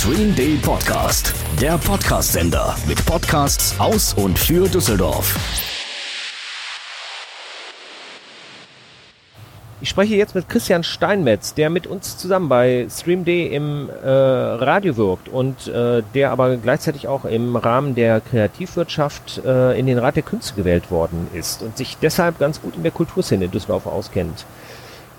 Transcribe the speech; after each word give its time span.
Stream 0.00 0.34
Day 0.34 0.58
Podcast, 0.62 1.34
der 1.60 1.76
Podcast-Sender 1.76 2.74
mit 2.88 3.04
Podcasts 3.04 3.78
aus 3.78 4.14
und 4.14 4.38
für 4.38 4.66
Düsseldorf. 4.66 5.36
Ich 9.82 9.90
spreche 9.90 10.14
jetzt 10.14 10.34
mit 10.34 10.48
Christian 10.48 10.84
Steinmetz, 10.84 11.52
der 11.52 11.68
mit 11.68 11.86
uns 11.86 12.16
zusammen 12.16 12.48
bei 12.48 12.86
Stream 12.90 13.26
Day 13.26 13.48
im 13.48 13.90
äh, 13.90 14.08
Radio 14.08 14.96
wirkt 14.96 15.28
und 15.28 15.68
äh, 15.68 16.02
der 16.14 16.30
aber 16.30 16.56
gleichzeitig 16.56 17.06
auch 17.06 17.26
im 17.26 17.56
Rahmen 17.56 17.94
der 17.94 18.22
Kreativwirtschaft 18.22 19.42
äh, 19.44 19.78
in 19.78 19.84
den 19.84 19.98
Rat 19.98 20.16
der 20.16 20.22
Künste 20.22 20.54
gewählt 20.54 20.90
worden 20.90 21.28
ist 21.34 21.60
und 21.60 21.76
sich 21.76 21.98
deshalb 22.00 22.38
ganz 22.38 22.62
gut 22.62 22.74
in 22.74 22.84
der 22.84 22.92
Kulturszene 22.92 23.44
in 23.44 23.50
Düsseldorf 23.50 23.84
auskennt. 23.84 24.46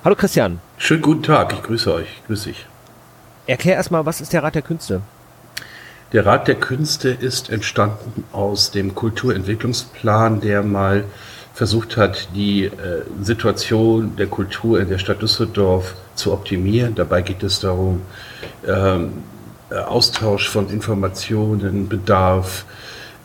Hallo 0.04 0.16
Christian. 0.16 0.60
Schönen 0.80 1.04
guten 1.04 1.22
Tag, 1.22 1.54
ich 1.54 1.62
grüße 1.62 1.94
euch. 1.94 2.08
Grüß 2.26 2.46
dich. 2.46 2.66
Erklär 3.48 3.76
erstmal, 3.76 4.06
was 4.06 4.22
ist 4.22 4.34
der 4.34 4.44
Rat 4.44 4.56
der 4.56 4.62
Künste? 4.62 5.02
Der 6.14 6.26
Rat 6.26 6.48
der 6.48 6.56
Künste 6.56 7.10
ist 7.10 7.50
entstanden 7.50 8.26
aus 8.32 8.72
dem 8.72 8.96
Kulturentwicklungsplan, 8.96 10.42
der 10.42 10.62
mal 10.62 11.06
versucht 11.54 11.98
hat, 11.98 12.30
die 12.36 12.66
äh, 12.66 12.72
Situation 13.22 14.16
der 14.16 14.28
Kultur 14.28 14.80
in 14.80 14.90
der 14.90 14.98
Stadt 14.98 15.22
Düsseldorf 15.22 15.96
zu 16.16 16.34
optimieren. 16.34 16.96
Dabei 16.96 17.22
geht 17.22 17.44
es 17.44 17.60
darum, 17.60 18.02
ähm, 18.68 19.14
äh, 19.70 19.76
Austausch 19.76 20.50
von 20.50 20.70
Informationen, 20.70 21.88
Bedarf, 21.88 22.66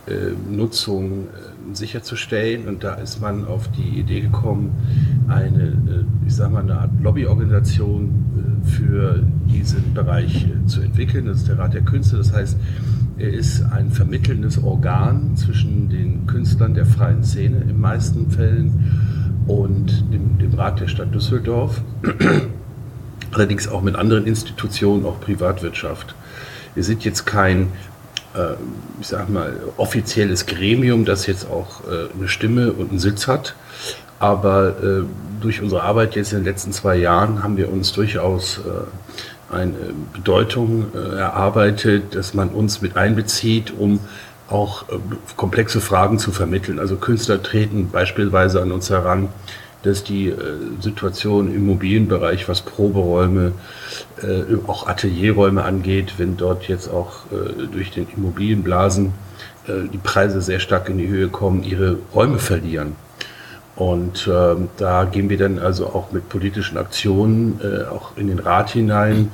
äh, 0.07 0.13
Nutzung 0.49 1.29
äh, 1.29 1.75
sicherzustellen. 1.75 2.69
Und 2.69 2.85
da 2.85 2.95
ist 2.95 3.21
man 3.21 3.47
auf 3.47 3.69
die 3.77 4.01
Idee 4.01 4.21
gekommen, 4.21 5.16
eine, 5.29 5.63
äh, 5.65 6.05
ich 6.27 6.35
sag 6.35 6.53
mal, 6.53 6.61
eine 6.61 6.79
Art 6.79 6.91
Lobbyorganisation 7.03 8.65
äh, 8.65 8.67
für 8.67 9.23
diesen 9.47 9.95
Bereich 9.95 10.47
zu 10.67 10.81
entwickeln. 10.81 11.27
Das 11.27 11.39
ist 11.39 11.49
der 11.49 11.59
Rat 11.59 11.75
der 11.75 11.83
Künste. 11.83 12.17
Das 12.17 12.33
heißt, 12.33 12.57
er 13.19 13.33
ist 13.33 13.63
ein 13.63 13.91
vermittelndes 13.91 14.63
Organ 14.63 15.37
zwischen 15.37 15.89
den 15.89 16.27
Künstlern 16.27 16.75
der 16.75 16.85
freien 16.85 17.25
Szene 17.25 17.63
in 17.69 17.81
meisten 17.81 18.31
Fällen 18.31 19.43
und 19.47 20.13
dem, 20.13 20.39
dem 20.39 20.55
Rat 20.55 20.81
der 20.81 20.89
Stadt 20.89 21.15
Düsseldorf. 21.15 21.81
Allerdings 23.33 23.69
auch 23.69 23.83
mit 23.83 23.97
anderen 23.97 24.27
Institutionen, 24.27 25.05
auch 25.05 25.21
Privatwirtschaft. 25.21 26.15
Wir 26.75 26.85
sind 26.85 27.05
jetzt 27.05 27.25
kein, 27.25 27.69
äh, 28.35 28.55
ich 29.01 29.07
sag 29.07 29.31
mal, 29.31 29.55
offizielles 29.79 30.47
Gremium, 30.47 31.05
das 31.05 31.27
jetzt 31.27 31.49
auch 31.49 31.83
äh, 31.85 32.15
eine 32.15 32.29
Stimme 32.29 32.73
und 32.73 32.91
einen 32.91 32.99
Sitz 32.99 33.27
hat. 33.29 33.55
Aber 34.19 34.69
äh, 34.83 35.03
durch 35.41 35.61
unsere 35.61 35.83
Arbeit 35.83 36.17
jetzt 36.17 36.33
in 36.33 36.39
den 36.39 36.45
letzten 36.45 36.73
zwei 36.73 36.97
Jahren 36.97 37.43
haben 37.43 37.57
wir 37.57 37.71
uns 37.71 37.93
durchaus 37.93 38.61
eine 39.51 39.75
Bedeutung 40.13 40.87
äh, 40.95 41.17
erarbeitet, 41.19 42.15
dass 42.15 42.35
man 42.35 42.49
uns 42.49 42.83
mit 42.83 42.97
einbezieht, 42.97 43.73
um 43.77 44.01
auch 44.49 44.89
äh, 44.89 44.97
komplexe 45.37 45.81
Fragen 45.81 46.19
zu 46.19 46.33
vermitteln. 46.33 46.79
Also 46.79 46.97
Künstler 46.97 47.43
treten 47.43 47.91
beispielsweise 47.91 48.61
an 48.61 48.73
uns 48.73 48.91
heran, 48.91 49.29
dass 49.83 50.03
die 50.03 50.29
äh, 50.29 50.35
Situation 50.81 51.49
im 51.49 51.57
Immobilienbereich, 51.57 52.49
was 52.49 52.61
Proberäume, 52.63 53.53
auch 54.67 54.89
Atelierräume 54.89 55.63
angeht, 55.63 56.15
wenn 56.17 56.39
dort 56.39 56.69
jetzt 56.69 56.89
auch 56.89 57.27
durch 57.73 57.91
den 57.91 58.07
Immobilienblasen 58.17 59.13
die 59.69 59.99
Preise 59.99 60.41
sehr 60.41 60.59
stark 60.59 60.89
in 60.89 60.97
die 60.97 61.07
Höhe 61.07 61.29
kommen, 61.29 61.63
ihre 61.63 61.99
Räume 62.15 62.39
verlieren. 62.39 62.97
Und 63.77 64.27
äh, 64.27 64.57
da 64.79 65.05
gehen 65.05 65.29
wir 65.29 65.37
dann 65.37 65.59
also 65.59 65.87
auch 65.89 66.11
mit 66.11 66.29
politischen 66.31 66.79
Aktionen 66.79 67.61
äh, 67.63 67.85
auch 67.85 68.17
in 68.17 68.29
den 68.29 68.39
Rat 68.39 68.71
hinein, 68.71 69.31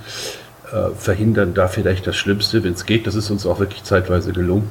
äh, 0.73 0.91
verhindern 0.97 1.55
da 1.55 1.69
vielleicht 1.69 2.09
das 2.09 2.17
Schlimmste, 2.17 2.65
wenn 2.65 2.73
es 2.73 2.85
geht. 2.85 3.07
Das 3.07 3.15
ist 3.15 3.31
uns 3.31 3.47
auch 3.47 3.61
wirklich 3.61 3.85
zeitweise 3.85 4.33
gelungen. 4.33 4.69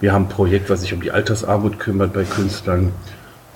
Wir 0.00 0.12
haben 0.12 0.26
ein 0.26 0.28
Projekt, 0.28 0.70
was 0.70 0.82
sich 0.82 0.94
um 0.94 1.00
die 1.00 1.10
Altersarmut 1.10 1.80
kümmert 1.80 2.12
bei 2.12 2.24
Künstlern. 2.24 2.92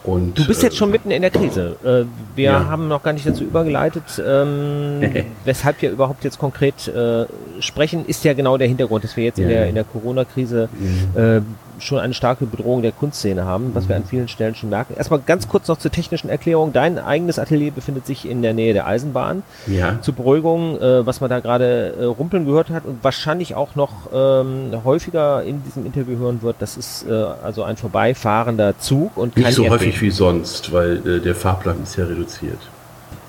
Und, 0.02 0.38
du 0.38 0.46
bist 0.46 0.62
jetzt 0.62 0.76
schon 0.76 0.90
mitten 0.90 1.10
in 1.10 1.22
der 1.22 1.32
Krise. 1.32 1.76
Äh, 1.84 2.04
wir 2.36 2.44
ja. 2.44 2.64
haben 2.66 2.86
noch 2.86 3.02
gar 3.02 3.12
nicht 3.12 3.26
dazu 3.26 3.42
übergeleitet, 3.42 4.04
ähm, 4.24 5.00
weshalb 5.44 5.82
wir 5.82 5.90
überhaupt 5.90 6.22
jetzt 6.22 6.38
konkret 6.38 6.86
äh, 6.88 7.26
sprechen, 7.60 8.06
ist 8.06 8.24
ja 8.24 8.32
genau 8.32 8.56
der 8.56 8.68
Hintergrund, 8.68 9.02
dass 9.02 9.16
wir 9.16 9.24
jetzt 9.24 9.38
ja. 9.38 9.44
in 9.44 9.50
der, 9.50 9.68
in 9.68 9.74
der 9.74 9.84
Corona-Krise 9.84 10.68
ja. 11.14 11.36
äh, 11.36 11.42
schon 11.78 11.98
eine 11.98 12.14
starke 12.14 12.46
Bedrohung 12.46 12.82
der 12.82 12.92
Kunstszene 12.92 13.44
haben, 13.44 13.74
was 13.74 13.88
wir 13.88 13.96
an 13.96 14.02
mhm. 14.02 14.08
vielen 14.08 14.28
Stellen 14.28 14.54
schon 14.54 14.70
merken. 14.70 14.94
Erstmal 14.96 15.20
ganz 15.20 15.48
kurz 15.48 15.68
noch 15.68 15.78
zur 15.78 15.90
technischen 15.90 16.28
Erklärung. 16.28 16.72
Dein 16.72 16.98
eigenes 16.98 17.38
Atelier 17.38 17.70
befindet 17.70 18.06
sich 18.06 18.28
in 18.28 18.42
der 18.42 18.54
Nähe 18.54 18.72
der 18.72 18.86
Eisenbahn. 18.86 19.42
Ja. 19.66 20.00
Zur 20.00 20.14
Beruhigung, 20.14 20.80
äh, 20.80 21.06
was 21.06 21.20
man 21.20 21.30
da 21.30 21.40
gerade 21.40 21.94
äh, 21.98 22.04
rumpeln 22.04 22.46
gehört 22.46 22.70
hat 22.70 22.84
und 22.84 23.02
wahrscheinlich 23.02 23.54
auch 23.54 23.74
noch 23.74 23.92
ähm, 24.12 24.72
häufiger 24.84 25.42
in 25.42 25.62
diesem 25.64 25.86
Interview 25.86 26.18
hören 26.18 26.42
wird, 26.42 26.56
das 26.60 26.76
ist 26.76 27.06
äh, 27.08 27.12
also 27.12 27.62
ein 27.62 27.76
vorbeifahrender 27.76 28.78
Zug 28.78 29.16
und 29.16 29.36
Nicht 29.36 29.52
so 29.52 29.64
Erdbeben. 29.64 29.86
häufig 29.86 30.02
wie 30.02 30.10
sonst, 30.10 30.72
weil 30.72 31.06
äh, 31.06 31.20
der 31.20 31.34
Fahrplan 31.34 31.82
ist 31.82 31.96
ja 31.96 32.04
reduziert. 32.04 32.58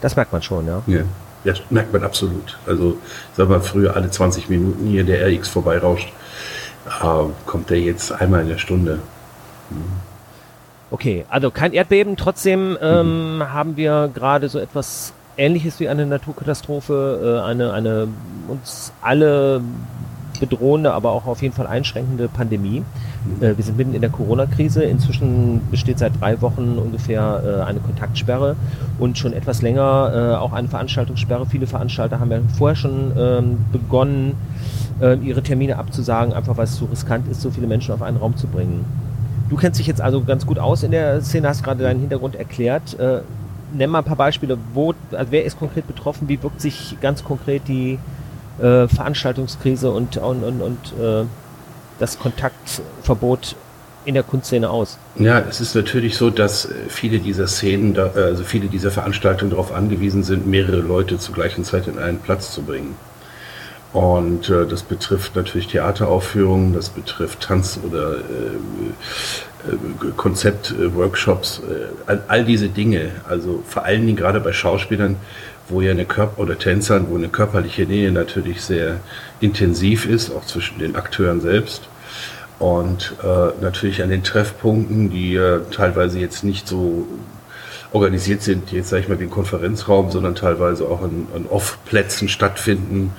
Das 0.02 0.16
merkt 0.16 0.32
man 0.32 0.42
schon, 0.42 0.68
ja. 0.68 0.82
Ja, 0.88 1.02
ja 1.44 1.54
merkt 1.70 1.92
man 1.92 2.04
absolut. 2.04 2.58
Also, 2.66 2.98
sag 3.36 3.50
mal, 3.50 3.62
früher 3.62 3.96
alle 3.96 4.10
20 4.10 4.50
Minuten 4.50 4.88
hier 4.88 5.04
der 5.04 5.28
RX 5.28 5.48
vorbeirauscht 5.50 6.10
kommt 7.46 7.70
der 7.70 7.80
jetzt 7.80 8.12
einmal 8.12 8.42
in 8.42 8.50
der 8.50 8.58
Stunde. 8.58 9.00
Okay, 10.90 11.26
also 11.30 11.52
kein 11.52 11.74
Erdbeben. 11.74 12.16
Trotzdem 12.16 12.78
ähm, 12.82 13.38
mhm. 13.38 13.54
haben 13.54 13.78
wir 13.78 14.10
gerade 14.14 14.48
so 14.48 14.60
etwas 14.60 15.14
Ähnliches 15.38 15.80
wie 15.80 15.90
eine 15.90 16.06
Naturkatastrophe, 16.06 17.42
äh, 17.44 17.46
eine, 17.46 17.74
eine 17.74 18.08
uns 18.48 18.94
alle 19.02 19.62
bedrohende, 20.40 20.94
aber 20.94 21.12
auch 21.12 21.26
auf 21.26 21.42
jeden 21.42 21.54
Fall 21.54 21.68
einschränkende 21.68 22.28
Pandemie. 22.28 22.84
Mhm. 23.26 23.44
Äh, 23.44 23.58
wir 23.58 23.64
sind 23.64 23.78
mitten 23.78 23.94
in 23.94 24.02
der 24.02 24.10
Corona-Krise. 24.10 24.84
Inzwischen 24.84 25.62
besteht 25.70 26.00
seit 26.00 26.20
drei 26.22 26.42
Wochen 26.42 26.78
ungefähr 26.78 27.44
äh, 27.44 27.64
eine 27.64 27.80
Kontaktsperre 27.80 28.56
und 28.98 29.18
schon 29.18 29.34
etwas 29.34 29.62
länger 29.62 30.12
äh, 30.14 30.36
auch 30.38 30.54
eine 30.54 30.70
Veranstaltungssperre. 30.70 31.46
Viele 31.48 31.68
Veranstalter 31.68 32.20
haben 32.20 32.32
ja 32.32 32.40
vorher 32.58 32.76
schon 32.76 33.12
ähm, 33.18 33.58
begonnen, 33.72 34.36
ihre 35.00 35.44
Termine 35.44 35.78
abzusagen, 35.78 36.34
einfach 36.34 36.58
weil 36.58 36.64
es 36.64 36.76
zu 36.76 36.86
riskant 36.86 37.28
ist, 37.30 37.42
so 37.42 37.52
viele 37.52 37.68
Menschen 37.68 37.94
auf 37.94 38.02
einen 38.02 38.18
Raum 38.18 38.36
zu 38.36 38.48
bringen. 38.48 38.84
Du 39.50 39.56
kennst 39.56 39.80
dich 39.80 39.88
jetzt 39.88 40.02
also 40.02 40.24
ganz 40.24 40.46
gut 40.46 40.60
aus 40.60 40.84
in 40.84 40.92
der 40.92 41.22
Szene, 41.22 41.48
hast 41.48 41.64
gerade 41.64 41.84
deinen 41.84 42.00
Hintergrund 42.00 42.36
erklärt. 42.36 43.00
Äh, 43.00 43.22
nenn 43.74 43.90
mal 43.90 44.00
ein 44.00 44.04
paar 44.04 44.18
Beispiele, 44.18 44.58
wo, 44.74 44.94
also 45.12 45.32
wer 45.32 45.46
ist 45.46 45.58
konkret 45.58 45.88
betroffen, 45.88 46.28
wie 46.28 46.42
wirkt 46.42 46.62
sich 46.62 46.98
ganz 47.02 47.24
konkret 47.24 47.68
die 47.68 48.00
äh, 48.60 48.88
Veranstaltungskrise 48.88 49.92
und, 49.92 50.18
und, 50.18 50.44
und, 50.44 50.62
und 50.62 50.78
äh, 51.00 51.26
das 52.00 52.20
Kontaktverbot 52.20 53.56
in 54.06 54.14
der 54.16 54.24
Kunstszene 54.24 54.70
aus? 54.70 54.98
Ja, 55.16 55.40
es 55.40 55.62
ist 55.62 55.76
natürlich 55.76 56.18
so, 56.18 56.30
dass 56.30 56.70
viele 56.88 57.20
dieser 57.20 57.48
Szenen, 57.48 57.94
da, 57.94 58.12
also 58.16 58.44
viele 58.44 58.68
dieser 58.68 58.92
Veranstaltungen 58.92 59.52
darauf 59.52 59.74
angewiesen 59.74 60.24
sind, 60.24 60.48
mehrere 60.48 60.78
Leute 60.78 61.18
zur 61.20 61.36
gleichen 61.36 61.64
Zeit 61.64 61.88
in 61.88 62.00
einen 62.00 62.20
Platz 62.20 62.54
zu 62.54 62.64
bringen. 62.64 62.96
Und 63.94 64.50
äh, 64.50 64.66
das 64.66 64.84
betrifft 64.84 65.36
natürlich 65.36 65.68
Theateraufführungen, 65.68 66.74
das 66.74 66.90
betrifft 66.90 67.42
Tanz- 67.42 67.80
oder 67.84 68.18
äh, 68.18 69.72
äh, 69.72 70.12
Konzeptworkshops, 70.16 71.60
äh, 71.60 71.88
all, 72.06 72.24
all, 72.28 72.46
diese 72.46 72.70
Dinge. 72.70 73.12
Also 73.28 73.64
vor 73.68 73.86
allen 73.86 74.06
Dingen 74.06 74.18
gerade 74.18 74.40
bei 74.40 74.52
Schauspielern, 74.52 75.16
wo 75.70 75.82
ja 75.82 75.92
eine 75.92 76.06
Körper 76.06 76.42
oder 76.42 76.58
Tänzern, 76.58 77.08
wo 77.10 77.16
eine 77.16 77.30
körperliche 77.30 77.84
Nähe 77.84 78.12
natürlich 78.12 78.62
sehr 78.62 79.00
intensiv 79.40 80.06
ist, 80.06 80.32
auch 80.32 80.46
zwischen 80.46 80.80
den 80.80 80.96
Akteuren 80.96 81.42
selbst. 81.42 81.84
Und 82.60 83.16
äh, 83.24 83.62
natürlich 83.62 84.02
an 84.02 84.10
den 84.10 84.24
Treffpunkten, 84.24 85.10
die 85.12 85.40
teilweise 85.72 86.20
jetzt 86.20 86.44
nicht 86.44 86.68
so 86.68 87.08
organisiert 87.92 88.42
sind, 88.42 88.72
jetzt 88.72 88.90
sage 88.90 89.04
ich 89.04 89.10
mal 89.10 89.20
wie 89.20 89.26
ein 89.26 89.30
Konferenzraum, 89.30 90.12
sondern 90.12 90.36
teilweise 90.36 90.86
auch 90.86 91.02
an 91.02 91.46
Off-Plätzen 91.50 92.30
stattfinden, 92.30 93.14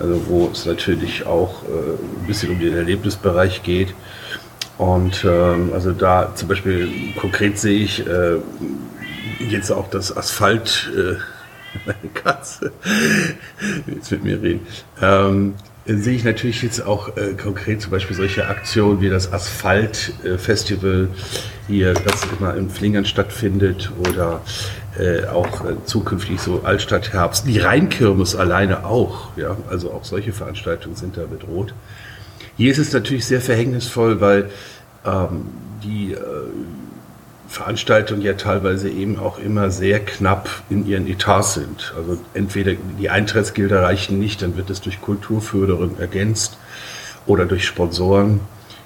also 0.00 0.22
wo 0.28 0.48
es 0.52 0.66
natürlich 0.66 1.26
auch 1.26 1.62
äh, 1.64 2.20
ein 2.20 2.26
bisschen 2.26 2.50
um 2.50 2.58
den 2.58 2.74
Erlebnisbereich 2.74 3.62
geht. 3.62 3.94
Und 4.78 5.24
ähm, 5.24 5.70
also 5.72 5.92
da 5.92 6.34
zum 6.34 6.48
Beispiel 6.48 7.12
konkret 7.20 7.58
sehe 7.58 7.80
ich 7.80 8.06
äh, 8.06 8.36
jetzt 9.40 9.72
auch 9.72 9.88
das 9.90 10.16
Asphalt, 10.16 10.90
äh, 10.96 11.16
meine 11.86 12.12
Katze, 12.14 12.72
jetzt 13.86 14.10
mit 14.12 14.24
mir 14.24 14.40
reden, 14.40 14.66
ähm, 15.02 15.54
sehe 15.84 16.14
ich 16.14 16.24
natürlich 16.24 16.62
jetzt 16.62 16.84
auch 16.84 17.16
äh, 17.16 17.34
konkret 17.34 17.80
zum 17.80 17.90
Beispiel 17.90 18.14
solche 18.14 18.46
Aktionen 18.46 19.00
wie 19.00 19.08
das 19.08 19.32
Asphalt-Festival 19.32 21.08
hier, 21.66 21.94
das 21.94 22.26
immer 22.38 22.54
in 22.54 22.70
Flingern 22.70 23.04
stattfindet 23.04 23.90
oder 23.98 24.42
äh, 24.98 25.26
auch 25.26 25.64
äh, 25.64 25.74
zukünftig 25.84 26.40
so 26.40 26.62
Altstadtherbst. 26.64 27.46
Die 27.46 27.58
Rheinkirmes 27.58 28.34
alleine 28.34 28.84
auch, 28.84 29.28
ja, 29.36 29.56
also 29.70 29.92
auch 29.92 30.04
solche 30.04 30.32
Veranstaltungen 30.32 30.96
sind 30.96 31.16
da 31.16 31.24
bedroht. 31.24 31.72
Hier 32.56 32.72
ist 32.72 32.78
es 32.78 32.92
natürlich 32.92 33.24
sehr 33.24 33.40
verhängnisvoll, 33.40 34.20
weil 34.20 34.50
ähm, 35.06 35.46
die 35.84 36.14
äh, 36.14 36.18
Veranstaltungen 37.48 38.22
ja 38.22 38.34
teilweise 38.34 38.90
eben 38.90 39.18
auch 39.18 39.38
immer 39.38 39.70
sehr 39.70 40.00
knapp 40.00 40.50
in 40.68 40.86
ihren 40.86 41.06
Etats 41.06 41.54
sind. 41.54 41.94
Also 41.96 42.18
entweder 42.34 42.72
die 42.98 43.08
Eintrittsgelder 43.08 43.82
reichen 43.82 44.18
nicht, 44.18 44.42
dann 44.42 44.56
wird 44.56 44.68
es 44.68 44.80
durch 44.80 45.00
Kulturförderung 45.00 45.98
ergänzt 45.98 46.58
oder 47.26 47.46
durch 47.46 47.64
Sponsoren, 47.64 48.40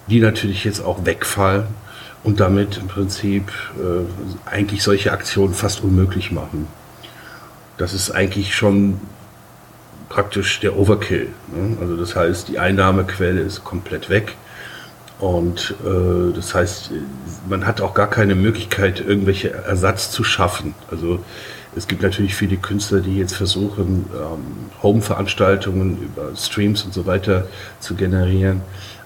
die 0.09 0.21
natürlich 0.21 0.65
jetzt 0.65 0.85
auch 0.85 1.07
wegfallen 1.07 1.65
und 2.25 2.41
damit 2.41 2.79
im 2.79 2.89
Prinzip 2.89 3.51
äh, 3.77 4.49
eigentlich 4.49 4.83
solche 4.83 5.13
Aktionen 5.13 5.55
fast 5.55 5.83
unmöglich 5.83 6.31
machen. 6.31 6.69
Das 7.79 7.95
ist 7.95 8.11
eigentlich 8.11 8.55
schon 8.55 9.01
praktisch 10.09 10.61
der 10.61 10.77
Overkill. 10.77 11.29
Ne? 11.55 11.77
Also 11.81 11.97
das 11.97 12.15
heißt, 12.15 12.49
die 12.49 12.59
Einnahmequelle 12.59 13.41
ist 13.41 13.65
komplett 13.65 14.09
weg. 14.11 14.37
Und 15.19 15.75
äh, 15.85 16.35
das 16.35 16.55
heißt, 16.55 16.91
man 17.49 17.67
hat 17.67 17.81
auch 17.81 17.95
gar 17.95 18.11
keine 18.11 18.35
Möglichkeit, 18.35 19.01
irgendwelche 19.01 19.51
Ersatz 19.53 20.11
zu 20.11 20.25
schaffen. 20.25 20.75
Also 20.91 21.21
es 21.75 21.87
gibt 21.87 22.03
natürlich 22.03 22.35
viele 22.35 22.57
Künstler, 22.57 23.01
die 23.01 23.17
jetzt 23.17 23.35
versuchen, 23.35 24.07
ähm, 24.15 24.71
Home-Veranstaltungen 24.83 26.03
über 26.03 26.37
Streams 26.37 26.85
und 26.85 26.93
so 26.93 27.07
weiter 27.07 27.47
zu 27.81 27.95
generieren. 27.95 28.61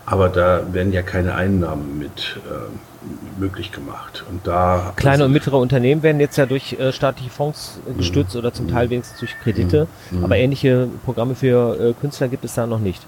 Aber 0.06 0.28
da 0.28 0.62
werden 0.72 0.92
ja 0.92 1.02
keine 1.02 1.34
Einnahmen 1.34 1.98
mit 1.98 2.38
äh, 2.46 2.95
möglich 3.38 3.72
gemacht. 3.72 4.24
Und 4.30 4.46
da 4.46 4.92
kleine 4.96 5.24
und 5.24 5.32
mittlere 5.32 5.56
Unternehmen 5.56 6.02
werden 6.02 6.20
jetzt 6.20 6.36
ja 6.36 6.46
durch 6.46 6.74
äh, 6.74 6.92
staatliche 6.92 7.30
Fonds 7.30 7.80
äh, 7.88 7.94
gestützt 7.94 8.34
mhm. 8.34 8.40
oder 8.40 8.52
zum 8.52 8.68
Teil 8.68 8.90
wenigstens 8.90 9.18
durch 9.18 9.34
Kredite. 9.42 9.86
Mhm. 10.10 10.24
Aber 10.24 10.36
ähnliche 10.36 10.88
Programme 11.04 11.34
für 11.34 11.90
äh, 11.90 11.92
Künstler 12.00 12.28
gibt 12.28 12.44
es 12.44 12.54
da 12.54 12.66
noch 12.66 12.80
nicht. 12.80 13.02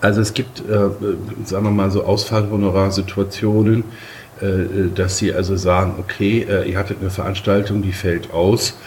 Also 0.00 0.20
es 0.20 0.32
gibt, 0.32 0.60
äh, 0.60 0.90
sagen 1.44 1.64
wir 1.64 1.70
mal 1.70 1.90
so 1.90 2.04
Ausfallhonorarsituationen, 2.04 3.84
dass 4.94 5.18
sie 5.18 5.34
also 5.34 5.56
sagen, 5.56 5.96
okay, 5.98 6.46
ihr 6.64 6.78
hattet 6.78 6.98
eine 7.00 7.10
Veranstaltung, 7.10 7.82
die 7.82 7.90
fällt 7.90 8.32
aus, 8.32 8.78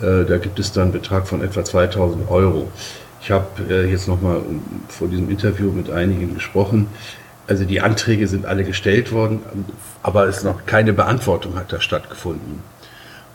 da 0.00 0.38
gibt 0.38 0.58
es 0.58 0.72
dann 0.72 0.84
einen 0.84 0.92
Betrag 0.94 1.28
von 1.28 1.44
etwa 1.44 1.62
2000 1.62 2.28
Euro. 2.28 2.66
Ich 3.26 3.32
habe 3.32 3.46
äh, 3.68 3.90
jetzt 3.90 4.06
nochmal 4.06 4.40
vor 4.86 5.08
diesem 5.08 5.28
Interview 5.28 5.72
mit 5.72 5.90
einigen 5.90 6.34
gesprochen. 6.34 6.86
Also 7.46 7.64
die 7.64 7.80
Anträge 7.80 8.26
sind 8.26 8.44
alle 8.44 8.64
gestellt 8.64 9.12
worden, 9.12 9.40
aber 10.02 10.26
es 10.26 10.42
noch 10.42 10.66
keine 10.66 10.92
Beantwortung 10.92 11.56
hat 11.56 11.72
da 11.72 11.80
stattgefunden. 11.80 12.62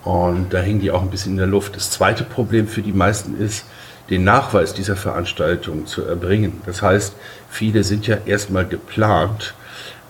Und 0.03 0.53
da 0.53 0.59
hängen 0.59 0.81
die 0.81 0.91
auch 0.91 1.01
ein 1.01 1.09
bisschen 1.09 1.33
in 1.33 1.37
der 1.37 1.47
Luft. 1.47 1.75
Das 1.75 1.91
zweite 1.91 2.23
Problem 2.23 2.67
für 2.67 2.81
die 2.81 2.91
meisten 2.91 3.39
ist, 3.39 3.65
den 4.09 4.23
Nachweis 4.23 4.73
dieser 4.73 4.95
Veranstaltung 4.95 5.85
zu 5.85 6.03
erbringen. 6.03 6.61
Das 6.65 6.81
heißt, 6.81 7.15
viele 7.49 7.83
sind 7.83 8.07
ja 8.07 8.17
erstmal 8.25 8.65
geplant. 8.65 9.53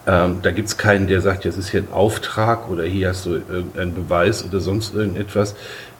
Ähm, 0.07 0.39
da 0.41 0.51
gibt 0.51 0.67
es 0.67 0.77
keinen, 0.77 1.07
der 1.07 1.21
sagt, 1.21 1.45
das 1.45 1.57
ist 1.57 1.69
hier 1.69 1.81
ein 1.81 1.93
Auftrag 1.93 2.69
oder 2.69 2.83
hier 2.83 3.09
hast 3.09 3.25
du 3.25 3.35
irgendeinen 3.35 3.93
Beweis 3.93 4.43
oder 4.43 4.59
sonst 4.59 4.95
irgendetwas. 4.95 5.55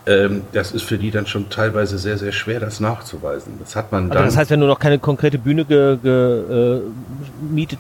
Ähm, 0.08 0.42
das 0.52 0.72
ist 0.72 0.82
für 0.82 0.98
die 0.98 1.12
dann 1.12 1.28
schon 1.28 1.50
teilweise 1.50 2.00
sehr, 2.00 2.18
sehr 2.18 2.32
schwer, 2.32 2.60
das 2.60 2.80
nachzuweisen. 2.80 3.54
Das 3.60 3.76
hat 3.76 3.92
man 3.92 4.10
dann. 4.10 4.18
Also 4.18 4.30
das 4.30 4.38
heißt, 4.38 4.50
wenn 4.50 4.60
du 4.60 4.66
noch 4.66 4.80
keine 4.80 4.98
konkrete 4.98 5.38
Bühne 5.38 5.64
gemietet 5.64 6.02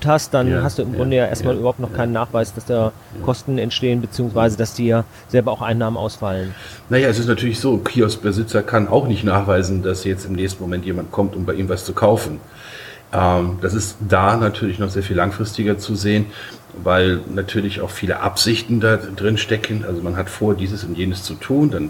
ge, 0.01 0.07
äh, 0.07 0.11
hast, 0.11 0.31
dann 0.31 0.51
ja, 0.51 0.61
hast 0.61 0.77
du 0.77 0.83
im 0.83 0.91
ja, 0.91 0.97
Grunde 0.97 1.15
ja 1.15 1.25
erstmal 1.25 1.55
ja, 1.55 1.59
überhaupt 1.61 1.79
noch 1.79 1.91
keinen 1.91 2.13
Nachweis, 2.13 2.53
dass 2.53 2.65
da 2.65 2.91
Kosten 3.25 3.57
entstehen, 3.57 4.01
beziehungsweise 4.01 4.55
dass 4.55 4.75
dir 4.75 5.03
selber 5.29 5.51
auch 5.51 5.63
Einnahmen 5.63 5.97
ausfallen. 5.97 6.53
Naja, 6.89 7.07
es 7.07 7.17
ist 7.17 7.27
natürlich 7.27 7.59
so, 7.59 7.77
Kioskbesitzer 7.77 8.61
kann 8.61 8.87
auch 8.87 9.07
nicht 9.07 9.23
nachweisen, 9.23 9.81
dass 9.81 10.03
jetzt 10.03 10.25
im 10.25 10.33
nächsten 10.33 10.61
Moment 10.61 10.85
jemand 10.85 11.11
kommt, 11.11 11.35
um 11.35 11.45
bei 11.45 11.55
ihm 11.55 11.69
was 11.69 11.85
zu 11.85 11.93
kaufen. 11.93 12.39
Ähm, 13.13 13.59
das 13.61 13.73
ist 13.73 13.97
da 14.07 14.37
natürlich 14.37 14.79
noch 14.79 14.89
sehr 14.89 15.03
viel 15.03 15.17
langfristiger 15.17 15.77
zu 15.77 15.95
sehen 15.95 16.27
weil 16.83 17.19
natürlich 17.33 17.81
auch 17.81 17.89
viele 17.89 18.19
Absichten 18.21 18.79
da 18.79 18.97
drin 18.97 19.37
stecken. 19.37 19.85
Also 19.85 20.01
man 20.01 20.15
hat 20.15 20.29
vor, 20.29 20.55
dieses 20.55 20.83
und 20.83 20.97
jenes 20.97 21.23
zu 21.23 21.35
tun, 21.35 21.71
dann 21.71 21.85
äh, 21.85 21.89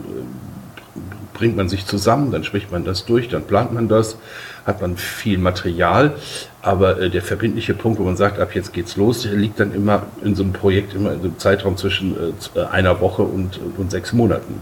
bringt 1.34 1.56
man 1.56 1.70
sich 1.70 1.86
zusammen, 1.86 2.32
dann 2.32 2.44
spricht 2.44 2.72
man 2.72 2.84
das 2.84 3.06
durch, 3.06 3.30
dann 3.30 3.44
plant 3.44 3.74
man 3.74 3.88
das, 3.88 4.18
hat 4.66 4.82
man 4.82 4.98
viel 4.98 5.38
Material, 5.38 6.14
aber 6.62 7.00
äh, 7.00 7.10
der 7.10 7.22
verbindliche 7.22 7.74
Punkt, 7.74 8.00
wo 8.00 8.04
man 8.04 8.18
sagt, 8.18 8.40
ab 8.40 8.54
jetzt 8.54 8.74
geht's 8.74 8.96
los, 8.96 9.26
liegt 9.26 9.60
dann 9.60 9.74
immer 9.74 10.04
in 10.24 10.36
so 10.36 10.44
einem 10.44 10.54
Projekt, 10.54 10.94
immer 10.94 11.14
in 11.14 11.22
so 11.22 11.28
einem 11.28 11.40
Zeitraum 11.40 11.78
zwischen 11.78 12.16
äh, 12.56 12.60
einer 12.60 13.02
Woche 13.02 13.24
und, 13.24 13.60
und 13.78 13.92
sechs 13.92 14.14
Monaten. 14.14 14.62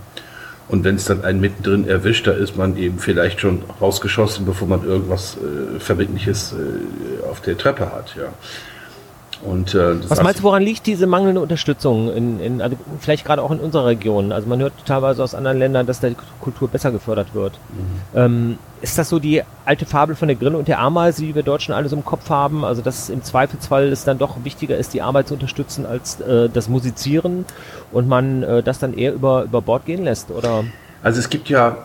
Und 0.70 0.84
wenn 0.84 0.96
es 0.96 1.06
dann 1.06 1.24
einen 1.24 1.42
mittendrin 1.42 1.88
erwischt, 1.88 2.28
da 2.28 2.32
ist 2.32 2.56
man 2.56 2.78
eben 2.78 3.00
vielleicht 3.00 3.42
schon 3.42 3.64
rausgeschossen, 3.82 4.46
bevor 4.46 4.68
man 4.68 4.86
irgendwas 4.86 5.36
äh, 5.36 5.80
Verbindliches 5.80 6.54
äh, 6.54 7.26
auf 7.26 7.42
der 7.42 7.58
Treppe 7.58 7.92
hat. 7.92 8.16
Ja. 8.16 8.32
Und, 9.42 9.74
äh, 9.74 10.10
Was 10.10 10.22
meinst 10.22 10.40
du, 10.40 10.44
woran 10.44 10.64
liegt 10.64 10.86
diese 10.86 11.08
mangelnde 11.08 11.40
Unterstützung, 11.40 12.14
in, 12.14 12.40
in, 12.40 12.62
also 12.62 12.76
vielleicht 13.00 13.26
gerade 13.26 13.42
auch 13.42 13.52
in 13.52 13.60
unserer 13.60 13.86
Region? 13.86 14.32
Also 14.32 14.48
man 14.48 14.60
hört 14.60 14.74
teilweise 14.86 15.24
aus 15.24 15.34
anderen 15.34 15.58
Ländern, 15.58 15.86
dass 15.86 16.02
da 16.02 16.10
die 16.10 16.18
Kultur 16.42 16.68
besser 16.68 16.92
gefördert 16.92 17.34
wird. 17.34 17.54
Mhm. 17.70 18.18
Ähm, 18.20 18.58
ist 18.82 18.98
das 18.98 19.10
so 19.10 19.20
die 19.20 19.44
alte 19.66 19.86
Fabel 19.86 20.16
von 20.16 20.28
der 20.28 20.36
Grille 20.36 20.58
und 20.58 20.68
der 20.68 20.80
Ameise, 20.80 21.22
die 21.22 21.36
wir 21.36 21.44
Deutschen 21.44 21.74
alle 21.74 21.88
so 21.90 21.96
im 21.96 22.06
Kopf 22.06 22.30
haben? 22.30 22.66
Also 22.66 22.82
dass 22.82 23.10
im 23.10 23.24
Zweifelsfall 23.24 23.88
es 23.88 24.04
dann 24.04 24.18
doch 24.18 24.44
wichtiger 24.44 24.78
ist, 24.78 24.94
die 24.94 25.02
Arbeit 25.02 25.28
zu 25.30 25.36
unterstützen 25.36 25.86
als 25.86 26.20
äh, 26.22 26.50
das 26.50 26.68
Musizieren 26.68 27.46
und 27.92 28.08
man 28.08 28.44
äh, 28.44 28.64
das 28.64 28.80
dann 28.80 28.94
eher 28.94 29.14
über, 29.14 29.44
über 29.44 29.62
Bord 29.62 29.86
gehen 29.86 30.04
lässt, 30.04 30.32
oder? 30.32 30.64
Also 31.02 31.20
es 31.20 31.30
gibt 31.30 31.48
ja 31.50 31.78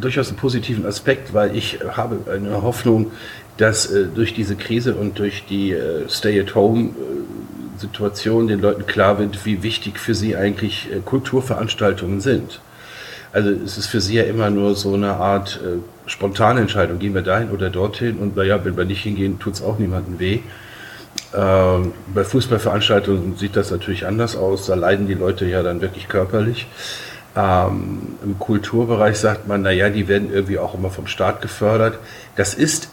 durchaus 0.00 0.28
einen 0.28 0.38
positiven 0.38 0.86
Aspekt, 0.86 1.34
weil 1.34 1.54
ich 1.56 1.80
habe 1.94 2.20
eine 2.32 2.62
Hoffnung, 2.62 3.12
dass 3.58 3.84
äh, 3.86 4.06
durch 4.06 4.32
diese 4.34 4.56
Krise 4.56 4.94
und 4.94 5.18
durch 5.18 5.44
die 5.46 5.72
äh, 5.72 6.08
Stay-at-Home-Situation 6.08 8.48
den 8.48 8.60
Leuten 8.60 8.86
klar 8.86 9.18
wird, 9.18 9.44
wie 9.44 9.62
wichtig 9.62 9.98
für 9.98 10.14
sie 10.14 10.36
eigentlich 10.36 10.88
äh, 10.90 11.00
Kulturveranstaltungen 11.04 12.22
sind. 12.22 12.62
Also 13.32 13.50
es 13.50 13.76
ist 13.78 13.86
für 13.86 14.00
sie 14.00 14.14
ja 14.14 14.24
immer 14.24 14.50
nur 14.50 14.74
so 14.74 14.92
eine 14.92 15.14
Art 15.14 15.58
spontane 16.04 16.60
Entscheidung, 16.60 16.98
gehen 16.98 17.14
wir 17.14 17.22
dahin 17.22 17.48
oder 17.48 17.70
dorthin 17.70 18.18
und 18.18 18.36
naja, 18.36 18.62
wenn 18.62 18.76
wir 18.76 18.84
nicht 18.84 19.02
hingehen, 19.02 19.38
tut 19.38 19.54
es 19.54 19.62
auch 19.62 19.78
niemandem 19.78 20.18
weh. 20.18 20.40
Ähm, 21.34 21.92
bei 22.12 22.24
Fußballveranstaltungen 22.24 23.38
sieht 23.38 23.56
das 23.56 23.70
natürlich 23.70 24.04
anders 24.06 24.36
aus, 24.36 24.66
da 24.66 24.74
leiden 24.74 25.06
die 25.06 25.14
Leute 25.14 25.46
ja 25.46 25.62
dann 25.62 25.80
wirklich 25.80 26.08
körperlich. 26.08 26.66
Ähm, 27.34 28.18
Im 28.22 28.38
Kulturbereich 28.38 29.18
sagt 29.18 29.48
man, 29.48 29.62
naja, 29.62 29.88
die 29.88 30.08
werden 30.08 30.32
irgendwie 30.32 30.58
auch 30.58 30.74
immer 30.74 30.90
vom 30.90 31.06
Staat 31.06 31.40
gefördert. 31.40 31.98
Das 32.36 32.54
ist 32.54 32.88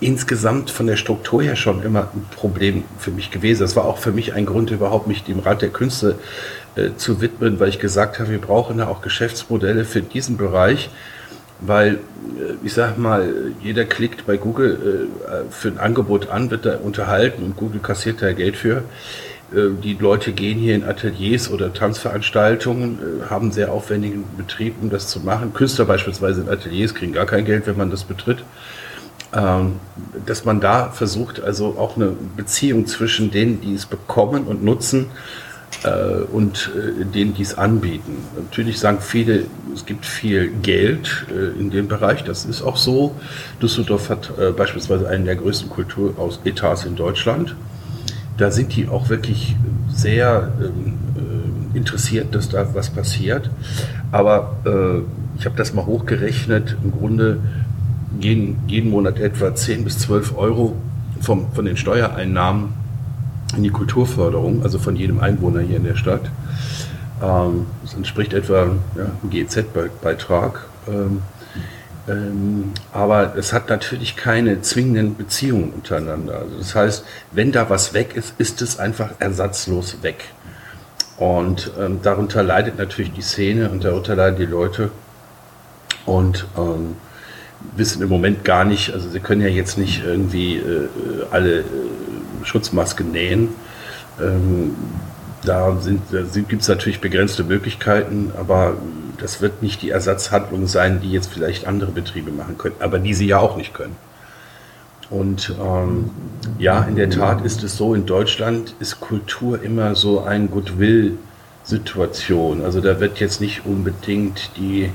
insgesamt 0.00 0.70
von 0.70 0.86
der 0.86 0.96
Struktur 0.96 1.42
her 1.42 1.56
schon 1.56 1.82
immer 1.82 2.08
ein 2.14 2.26
Problem 2.36 2.84
für 2.98 3.10
mich 3.10 3.30
gewesen. 3.30 3.62
Das 3.62 3.76
war 3.76 3.84
auch 3.84 3.98
für 3.98 4.12
mich 4.12 4.34
ein 4.34 4.46
Grund, 4.46 4.70
überhaupt 4.70 5.06
mich 5.06 5.24
dem 5.24 5.40
Rat 5.40 5.62
der 5.62 5.70
Künste 5.70 6.16
äh, 6.76 6.90
zu 6.96 7.20
widmen, 7.20 7.58
weil 7.58 7.68
ich 7.68 7.78
gesagt 7.78 8.18
habe, 8.18 8.30
wir 8.30 8.40
brauchen 8.40 8.78
ja 8.78 8.88
auch 8.88 9.02
Geschäftsmodelle 9.02 9.84
für 9.84 10.02
diesen 10.02 10.36
Bereich, 10.36 10.90
weil 11.60 11.94
äh, 11.94 11.98
ich 12.62 12.74
sag 12.74 12.98
mal, 12.98 13.32
jeder 13.60 13.84
klickt 13.86 14.26
bei 14.26 14.36
Google 14.36 15.08
äh, 15.26 15.50
für 15.50 15.68
ein 15.68 15.78
Angebot 15.78 16.28
an, 16.28 16.50
wird 16.50 16.66
da 16.66 16.76
unterhalten 16.76 17.42
und 17.42 17.56
Google 17.56 17.80
kassiert 17.80 18.22
da 18.22 18.32
Geld 18.32 18.56
für. 18.56 18.84
Äh, 19.52 19.70
die 19.82 19.94
Leute 19.94 20.32
gehen 20.32 20.58
hier 20.58 20.74
in 20.74 20.84
Ateliers 20.84 21.50
oder 21.50 21.72
Tanzveranstaltungen, 21.72 22.98
äh, 22.98 23.30
haben 23.30 23.52
sehr 23.52 23.72
aufwendigen 23.72 24.24
Betrieb, 24.36 24.74
um 24.80 24.90
das 24.90 25.08
zu 25.08 25.20
machen. 25.20 25.52
Künstler 25.54 25.84
beispielsweise 25.84 26.42
in 26.42 26.48
Ateliers 26.48 26.94
kriegen 26.94 27.12
gar 27.12 27.26
kein 27.26 27.44
Geld, 27.44 27.66
wenn 27.66 27.76
man 27.76 27.90
das 27.90 28.04
betritt. 28.04 28.44
Ähm, 29.34 29.74
dass 30.24 30.44
man 30.44 30.60
da 30.60 30.90
versucht, 30.90 31.42
also 31.42 31.76
auch 31.78 31.96
eine 31.96 32.14
Beziehung 32.36 32.86
zwischen 32.86 33.30
denen, 33.30 33.60
die 33.60 33.74
es 33.74 33.84
bekommen 33.84 34.44
und 34.44 34.64
nutzen, 34.64 35.06
äh, 35.84 36.22
und 36.32 36.70
denen, 37.14 37.34
die 37.34 37.42
es 37.42 37.58
anbieten. 37.58 38.16
Natürlich 38.36 38.78
sagen 38.78 38.98
viele, 39.02 39.44
es 39.74 39.84
gibt 39.84 40.06
viel 40.06 40.48
Geld 40.62 41.26
in 41.58 41.70
dem 41.70 41.88
Bereich, 41.88 42.24
das 42.24 42.46
ist 42.46 42.62
auch 42.62 42.78
so. 42.78 43.14
Düsseldorf 43.60 44.08
hat 44.08 44.32
beispielsweise 44.56 45.06
einen 45.06 45.26
der 45.26 45.36
größten 45.36 45.68
Kulturetats 45.68 46.86
in 46.86 46.96
Deutschland. 46.96 47.54
Da 48.38 48.50
sind 48.50 48.74
die 48.76 48.88
auch 48.88 49.08
wirklich 49.08 49.56
sehr 49.92 50.52
ähm, 50.60 50.96
interessiert, 51.74 52.34
dass 52.34 52.48
da 52.48 52.74
was 52.74 52.90
passiert. 52.90 53.50
Aber 54.10 54.56
ich 55.38 55.44
habe 55.44 55.54
das 55.56 55.74
mal 55.74 55.84
hochgerechnet, 55.84 56.76
im 56.82 56.90
Grunde 56.92 57.40
jeden, 58.20 58.56
jeden 58.66 58.90
Monat 58.90 59.20
etwa 59.20 59.54
10 59.54 59.84
bis 59.84 59.98
12 59.98 60.36
Euro 60.36 60.74
vom, 61.20 61.52
von 61.52 61.64
den 61.64 61.76
Steuereinnahmen 61.76 62.70
in 63.56 63.62
die 63.62 63.70
Kulturförderung, 63.70 64.62
also 64.62 64.78
von 64.78 64.96
jedem 64.96 65.20
Einwohner 65.20 65.60
hier 65.60 65.76
in 65.76 65.84
der 65.84 65.96
Stadt. 65.96 66.30
Ähm, 67.22 67.66
das 67.82 67.94
entspricht 67.94 68.32
etwa 68.32 68.66
ja, 68.96 69.04
einem 69.04 69.30
GEZ-Beitrag. 69.30 70.66
Ähm, 70.88 71.22
ähm, 72.08 72.72
aber 72.92 73.36
es 73.36 73.52
hat 73.52 73.68
natürlich 73.68 74.16
keine 74.16 74.62
zwingenden 74.62 75.16
Beziehungen 75.16 75.72
untereinander. 75.72 76.38
Also 76.40 76.58
das 76.58 76.74
heißt, 76.74 77.04
wenn 77.32 77.52
da 77.52 77.68
was 77.68 77.94
weg 77.94 78.16
ist, 78.16 78.34
ist 78.38 78.62
es 78.62 78.78
einfach 78.78 79.10
ersatzlos 79.18 80.02
weg. 80.02 80.24
Und 81.18 81.72
ähm, 81.78 82.00
darunter 82.02 82.42
leidet 82.42 82.78
natürlich 82.78 83.12
die 83.12 83.22
Szene 83.22 83.70
und 83.70 83.84
darunter 83.84 84.14
leiden 84.14 84.38
die 84.38 84.46
Leute. 84.46 84.90
Und 86.06 86.46
ähm, 86.56 86.96
wissen 87.76 88.00
im 88.02 88.08
Moment 88.08 88.44
gar 88.44 88.64
nicht, 88.64 88.92
also 88.94 89.08
sie 89.08 89.20
können 89.20 89.42
ja 89.42 89.48
jetzt 89.48 89.76
nicht 89.78 90.04
irgendwie 90.04 90.56
äh, 90.56 90.88
alle 91.30 91.60
äh, 91.60 91.64
Schutzmasken 92.44 93.10
nähen. 93.10 93.48
Ähm, 94.20 94.76
da 95.44 95.76
sind 95.76 96.02
gibt 96.48 96.62
es 96.62 96.68
natürlich 96.68 97.00
begrenzte 97.00 97.44
Möglichkeiten, 97.44 98.32
aber 98.36 98.76
das 99.18 99.40
wird 99.40 99.62
nicht 99.62 99.82
die 99.82 99.90
Ersatzhandlung 99.90 100.66
sein, 100.66 101.00
die 101.00 101.12
jetzt 101.12 101.32
vielleicht 101.32 101.66
andere 101.66 101.92
Betriebe 101.92 102.30
machen 102.30 102.58
können, 102.58 102.76
aber 102.80 102.98
die 102.98 103.14
sie 103.14 103.26
ja 103.26 103.38
auch 103.38 103.56
nicht 103.56 103.74
können. 103.74 103.96
Und 105.10 105.54
ähm, 105.60 106.10
ja, 106.58 106.84
in 106.84 106.96
der 106.96 107.08
Tat 107.08 107.42
ist 107.44 107.62
es 107.62 107.76
so, 107.76 107.94
in 107.94 108.04
Deutschland 108.04 108.74
ist 108.78 109.00
Kultur 109.00 109.62
immer 109.62 109.94
so 109.94 110.20
ein 110.22 110.50
Goodwill-Situation. 110.50 112.62
Also 112.62 112.82
da 112.82 113.00
wird 113.00 113.18
jetzt 113.18 113.40
nicht 113.40 113.64
unbedingt 113.64 114.50
die 114.56 114.90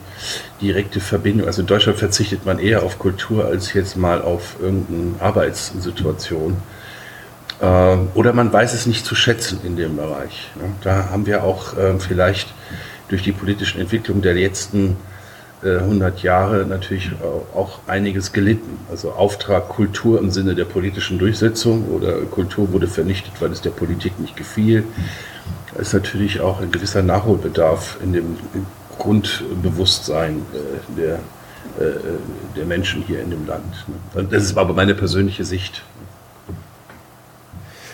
direkte 0.61 0.99
Verbindung, 0.99 1.47
also 1.47 1.61
in 1.61 1.67
Deutschland 1.67 1.97
verzichtet 1.97 2.45
man 2.45 2.59
eher 2.59 2.83
auf 2.83 2.99
Kultur 2.99 3.45
als 3.45 3.73
jetzt 3.73 3.97
mal 3.97 4.21
auf 4.21 4.57
irgendeine 4.61 5.19
Arbeitssituation. 5.19 6.57
Ähm, 7.59 8.09
oder 8.13 8.33
man 8.33 8.53
weiß 8.53 8.73
es 8.73 8.85
nicht 8.85 9.03
zu 9.05 9.15
schätzen 9.15 9.61
in 9.63 9.77
dem 9.77 9.95
Bereich. 9.95 10.51
Da 10.83 11.09
haben 11.09 11.25
wir 11.25 11.43
auch 11.43 11.73
ähm, 11.79 11.99
vielleicht 11.99 12.53
durch 13.13 13.21
die 13.21 13.31
politischen 13.31 13.79
Entwicklungen 13.79 14.23
der 14.23 14.33
letzten 14.33 14.97
100 15.63 16.19
äh, 16.19 16.25
Jahre 16.25 16.65
natürlich 16.65 17.11
auch 17.53 17.79
einiges 17.85 18.33
gelitten. 18.33 18.79
Also 18.89 19.11
Auftrag 19.11 19.69
Kultur 19.69 20.19
im 20.19 20.31
Sinne 20.31 20.55
der 20.55 20.65
politischen 20.65 21.19
Durchsetzung 21.19 21.89
oder 21.89 22.13
Kultur 22.23 22.73
wurde 22.73 22.87
vernichtet, 22.87 23.33
weil 23.39 23.51
es 23.51 23.61
der 23.61 23.69
Politik 23.69 24.19
nicht 24.19 24.35
gefiel. 24.35 24.83
Da 25.71 25.79
ist 25.79 25.93
natürlich 25.93 26.41
auch 26.41 26.59
ein 26.59 26.71
gewisser 26.71 27.03
Nachholbedarf 27.03 27.99
in 28.03 28.13
dem 28.13 28.37
Grundbewusstsein 28.97 30.41
äh, 30.53 30.99
der, 30.99 31.13
äh, 31.15 31.99
der 32.55 32.65
Menschen 32.65 33.03
hier 33.05 33.21
in 33.21 33.29
dem 33.29 33.45
Land. 33.45 33.85
Das 34.31 34.43
ist 34.43 34.57
aber 34.57 34.73
meine 34.73 34.95
persönliche 34.95 35.45
Sicht. 35.45 35.83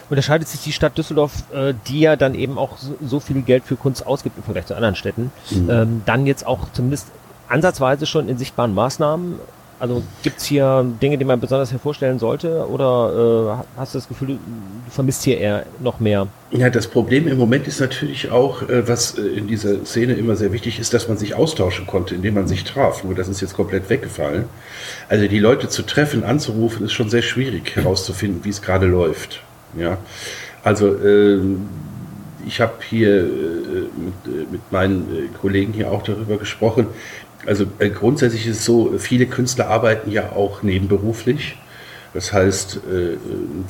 Unterscheidet 0.10 0.48
sich 0.48 0.62
die 0.62 0.72
Stadt 0.72 0.98
Düsseldorf, 0.98 1.44
die 1.88 2.00
ja 2.00 2.16
dann 2.16 2.34
eben 2.34 2.58
auch 2.58 2.78
so, 3.02 3.20
viel 3.20 3.42
Geld 3.44 3.64
für 3.64 3.76
Kunst 3.76 4.08
ausgibt 4.08 4.38
im 4.38 4.44
Vergleich 4.44 4.66
zu 4.66 4.76
anderen 4.76 4.96
Städten, 4.96 5.32
mhm. 5.52 5.70
Ähm, 5.70 6.02
dann 6.06 6.26
jetzt 6.26 6.48
auch 6.48 6.72
zumindest 6.74 7.08
ansatzweise 7.50 8.06
schon 8.06 8.30
in 8.30 8.38
sichtbaren 8.38 8.74
Maßnahmen? 8.74 9.36
Also 9.82 10.04
gibt 10.24 10.40
es 10.40 10.44
hier 10.44 10.86
Dinge, 11.02 11.18
die 11.18 11.24
man 11.24 11.40
besonders 11.40 11.72
hervorstellen 11.72 12.20
sollte? 12.20 12.68
Oder 12.68 13.64
äh, 13.78 13.80
hast 13.80 13.94
du 13.94 13.98
das 13.98 14.10
Gefühl, 14.10 14.28
du, 14.28 14.34
du, 14.34 14.92
vermisst 14.92 15.24
hier 15.24 15.38
eher 15.38 15.66
noch 15.80 16.02
mehr? 16.02 16.28
Ja, 16.52 16.70
das 16.70 16.88
Problem 16.88 17.30
im 17.30 17.38
Moment 17.38 17.66
ist 17.66 17.80
natürlich 17.80 18.30
auch, 18.30 18.64
äh, 18.64 18.90
was 18.90 19.18
äh, 19.18 19.22
in 19.22 19.48
dieser 19.48 19.86
Szene 19.86 20.16
immer 20.16 20.36
sehr 20.36 20.52
wichtig 20.52 20.80
ist, 20.80 20.94
dass 20.94 21.08
man 21.08 21.18
sich 21.18 21.34
austauschen 21.34 21.88
konnte, 21.88 22.14
indem 22.14 22.34
man 22.34 22.48
sich 22.48 22.66
traf. 22.66 23.06
Nur 23.06 23.16
das 23.16 23.30
ist 23.30 23.40
jetzt 23.40 23.54
komplett 23.54 23.90
weggefallen. 23.90 24.46
Also 25.08 25.28
die 25.30 25.40
Leute 25.40 25.70
zu 25.70 25.84
treffen, 25.84 26.26
anzurufen, 26.26 26.86
ist 26.86 26.92
schon 26.92 27.10
sehr 27.10 27.22
schwierig 27.22 27.78
herauszufinden, 27.78 28.44
wie 28.44 28.50
es 28.50 28.62
gerade 28.62 28.86
läuft. 28.86 29.42
Ja, 29.78 29.98
also 30.64 30.96
äh, 30.96 31.40
ich 32.46 32.62
habe 32.62 32.74
hier 32.88 33.20
äh, 33.20 33.26
mit, 33.98 34.52
mit, 34.52 34.72
meinen 34.72 35.30
Kollegen 35.40 35.74
hier 35.74 35.92
auch 35.92 36.04
darüber 36.04 36.38
gesprochen. 36.38 36.88
Also 37.46 37.66
äh, 37.80 37.90
grundsätzlich 37.90 38.48
ist 38.48 38.60
es 38.60 38.66
so, 38.66 38.94
viele 38.98 39.26
Künstler 39.26 39.68
arbeiten 39.68 40.12
ja 40.12 40.32
auch 40.34 40.62
nebenberuflich. 40.64 41.58
Das 42.14 42.34
heißt, 42.34 42.78
äh, 42.78 43.18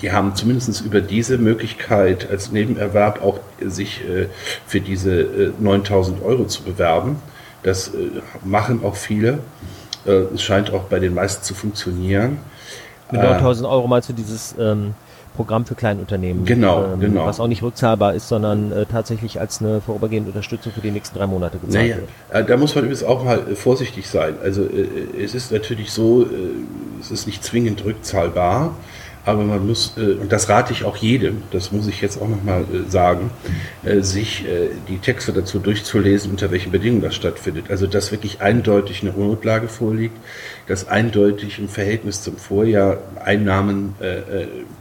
die 0.02 0.12
haben 0.12 0.36
zumindest 0.36 0.82
über 0.82 1.02
diese 1.02 1.38
Möglichkeit 1.38 2.30
als 2.30 2.52
Nebenerwerb 2.52 3.22
auch 3.22 3.40
sich 3.66 4.02
äh, 4.08 4.28
für 4.66 4.80
diese 4.80 5.54
9000 5.60 6.24
Euro 6.24 6.46
zu 6.46 6.64
bewerben. 6.64 7.18
Das 7.64 7.92
machen 8.46 8.86
auch 8.86 8.96
viele. 8.96 9.40
Es 10.06 10.42
scheint 10.42 10.72
auch 10.72 10.84
bei 10.84 11.00
den 11.00 11.14
meisten 11.14 11.44
zu 11.44 11.54
funktionieren. 11.54 12.38
Mit 13.12 13.22
9000 13.22 13.68
Euro 13.68 13.86
meinst 13.86 14.08
du 14.08 14.14
dieses 14.14 14.56
ähm, 14.58 14.94
Programm 15.40 15.66
für 15.66 15.76
Kleinunternehmen. 15.76 16.44
Genau, 16.44 16.84
ähm, 16.84 17.00
genau. 17.00 17.26
Was 17.26 17.40
auch 17.40 17.48
nicht 17.48 17.64
rückzahlbar 17.64 18.14
ist, 18.14 18.28
sondern 18.28 18.74
äh, 18.74 18.86
tatsächlich 18.86 19.40
als 19.40 19.62
eine 19.62 19.80
vorübergehende 19.80 20.32
Unterstützung 20.32 20.74
für 20.74 20.82
die 20.82 20.92
nächsten 20.92 21.18
drei 21.18 21.28
Monate 21.28 21.60
gezahlt 21.60 21.82
naja, 21.82 21.96
wird. 21.96 22.44
Äh, 22.44 22.46
da 22.46 22.58
muss 22.58 22.76
man 22.76 22.84
übrigens 22.84 23.06
auch 23.06 23.24
mal 23.24 23.40
äh, 23.50 23.56
vorsichtig 23.56 24.10
sein. 24.10 24.36
Also 24.44 24.64
äh, 24.64 25.24
es 25.24 25.34
ist 25.36 25.54
natürlich 25.54 25.92
so, 25.92 26.28
es 27.00 27.10
ist 27.10 27.26
nicht 27.26 27.42
zwingend 27.42 27.86
rückzahlbar. 27.86 28.76
Aber 29.30 29.44
man 29.44 29.68
muss, 29.68 29.94
äh, 29.96 30.14
und 30.14 30.32
das 30.32 30.50
rate 30.50 30.74
ich 30.74 30.84
auch 30.84 30.98
jedem, 30.98 31.44
das 31.52 31.72
muss 31.72 31.88
ich 31.88 32.02
jetzt 32.02 32.20
auch 32.20 32.28
nochmal 32.28 32.64
äh, 32.64 32.90
sagen, 32.90 33.30
äh, 33.84 34.02
sich 34.02 34.46
die 34.88 34.98
Texte 34.98 35.34
dazu 35.34 35.60
durchzulesen, 35.60 36.32
unter 36.32 36.52
welchen 36.52 36.72
Bedingungen 36.72 37.04
das 37.04 37.16
stattfindet. 37.16 37.66
Also, 37.70 37.86
dass 37.86 38.12
wirklich 38.12 38.42
eindeutig 38.42 39.02
eine 39.02 39.12
Notlage 39.12 39.68
vorliegt, 39.68 40.18
dass 40.68 40.88
eindeutig 40.88 41.60
im 41.60 41.70
Verhältnis 41.70 42.24
zum 42.24 42.38
Vorjahr 42.38 42.98
Einnahmen 43.24 43.96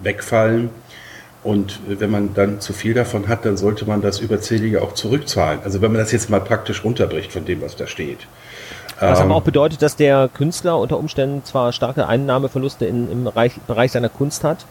wegfallen. 0.03 0.71
Und 1.43 1.81
wenn 1.87 2.11
man 2.11 2.35
dann 2.35 2.61
zu 2.61 2.73
viel 2.73 2.95
davon 2.95 3.29
hat, 3.29 3.45
dann 3.45 3.57
sollte 3.57 3.85
man 3.85 4.01
das 4.01 4.21
Überzählige 4.21 4.83
auch 4.83 4.95
zurückzahlen. 4.95 5.61
Also 5.65 5.83
wenn 5.83 5.93
man 5.93 6.01
das 6.01 6.13
jetzt 6.13 6.31
mal 6.31 6.41
praktisch 6.41 6.85
runterbricht 6.85 7.33
von 7.33 7.45
dem, 7.45 7.61
was 7.61 7.77
da 7.77 7.87
steht. 7.87 8.27
Was 9.01 9.21
aber 9.21 9.31
ähm, 9.31 9.33
auch 9.33 9.43
bedeutet, 9.43 9.83
dass 9.83 9.97
der 9.97 10.29
Künstler 10.33 10.79
unter 10.79 10.99
Umständen 10.99 11.45
zwar 11.45 11.73
starke 11.73 12.07
Einnahmeverluste 12.07 12.85
in, 12.87 13.11
im 13.11 13.25
Bereich, 13.25 13.55
Bereich 13.67 13.93
seiner 13.93 14.09
Kunst 14.09 14.45
hat, 14.45 14.67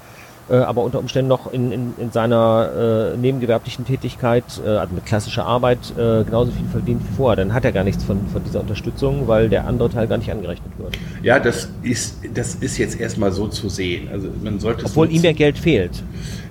äh, 0.49 0.55
aber 0.55 0.83
unter 0.83 0.99
Umständen 0.99 1.29
noch 1.29 1.51
in, 1.51 1.71
in, 1.71 1.93
in 1.97 2.11
seiner 2.11 3.13
äh, 3.13 3.17
nebengewerblichen 3.17 3.85
Tätigkeit, 3.85 4.43
äh, 4.65 4.69
also 4.69 4.93
mit 4.93 5.05
klassischer 5.05 5.45
Arbeit, 5.45 5.79
äh, 5.97 6.23
genauso 6.23 6.51
viel 6.51 6.67
verdient 6.71 7.01
wie 7.09 7.15
vorher. 7.15 7.37
Dann 7.37 7.53
hat 7.53 7.65
er 7.65 7.71
gar 7.71 7.83
nichts 7.83 8.03
von, 8.03 8.27
von 8.31 8.43
dieser 8.43 8.61
Unterstützung, 8.61 9.27
weil 9.27 9.49
der 9.49 9.65
andere 9.65 9.89
Teil 9.89 10.07
gar 10.07 10.17
nicht 10.17 10.31
angerechnet 10.31 10.71
wird. 10.77 10.97
Ja, 11.23 11.39
das 11.39 11.69
ist, 11.83 12.17
das 12.33 12.55
ist 12.55 12.77
jetzt 12.77 12.99
erstmal 12.99 13.31
so 13.31 13.47
zu 13.47 13.69
sehen. 13.69 14.09
Also 14.11 14.27
man 14.43 14.59
sollte 14.59 14.85
Obwohl 14.85 15.11
ihm 15.11 15.23
ja 15.23 15.31
Geld 15.31 15.57
fehlt. 15.57 16.03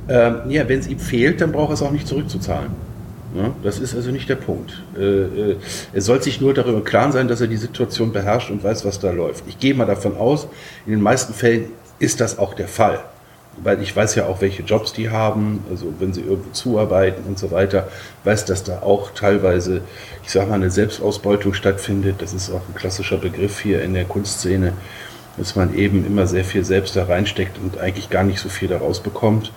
Ähm, 0.08 0.50
ja, 0.50 0.68
wenn 0.68 0.78
es 0.78 0.88
ihm 0.88 0.98
fehlt, 0.98 1.40
dann 1.40 1.52
braucht 1.52 1.70
er 1.70 1.74
es 1.74 1.82
auch 1.82 1.90
nicht 1.90 2.06
zurückzuzahlen. 2.06 2.85
Ja, 3.36 3.54
das 3.62 3.78
ist 3.78 3.94
also 3.94 4.10
nicht 4.10 4.28
der 4.28 4.36
Punkt. 4.36 4.82
Äh, 4.96 5.02
äh, 5.02 5.56
er 5.92 6.00
soll 6.00 6.22
sich 6.22 6.40
nur 6.40 6.54
darüber 6.54 6.82
klar 6.82 7.12
sein, 7.12 7.28
dass 7.28 7.40
er 7.40 7.48
die 7.48 7.56
Situation 7.56 8.12
beherrscht 8.12 8.50
und 8.50 8.64
weiß, 8.64 8.84
was 8.84 8.98
da 8.98 9.10
läuft. 9.10 9.44
Ich 9.46 9.58
gehe 9.58 9.74
mal 9.74 9.84
davon 9.84 10.16
aus, 10.16 10.48
in 10.86 10.92
den 10.92 11.02
meisten 11.02 11.34
Fällen 11.34 11.66
ist 11.98 12.20
das 12.20 12.38
auch 12.38 12.54
der 12.54 12.68
Fall. 12.68 13.00
Weil 13.62 13.82
ich 13.82 13.94
weiß 13.94 14.14
ja 14.16 14.26
auch, 14.26 14.42
welche 14.42 14.62
Jobs 14.62 14.92
die 14.92 15.10
haben, 15.10 15.64
also 15.70 15.92
wenn 15.98 16.12
sie 16.12 16.20
irgendwo 16.20 16.50
zuarbeiten 16.50 17.24
und 17.26 17.38
so 17.38 17.50
weiter, 17.50 17.88
weiß, 18.24 18.44
dass 18.44 18.64
da 18.64 18.80
auch 18.82 19.12
teilweise, 19.12 19.80
ich 20.22 20.30
sage 20.30 20.48
mal, 20.48 20.56
eine 20.56 20.70
Selbstausbeutung 20.70 21.54
stattfindet. 21.54 22.16
Das 22.18 22.34
ist 22.34 22.50
auch 22.50 22.62
ein 22.68 22.74
klassischer 22.74 23.16
Begriff 23.16 23.60
hier 23.60 23.82
in 23.82 23.94
der 23.94 24.04
Kunstszene, 24.04 24.72
dass 25.38 25.56
man 25.56 25.74
eben 25.74 26.06
immer 26.06 26.26
sehr 26.26 26.44
viel 26.44 26.64
selbst 26.64 26.96
da 26.96 27.04
reinsteckt 27.04 27.58
und 27.58 27.78
eigentlich 27.78 28.10
gar 28.10 28.24
nicht 28.24 28.40
so 28.40 28.48
viel 28.48 28.68
daraus 28.68 29.00
bekommt. 29.00 29.52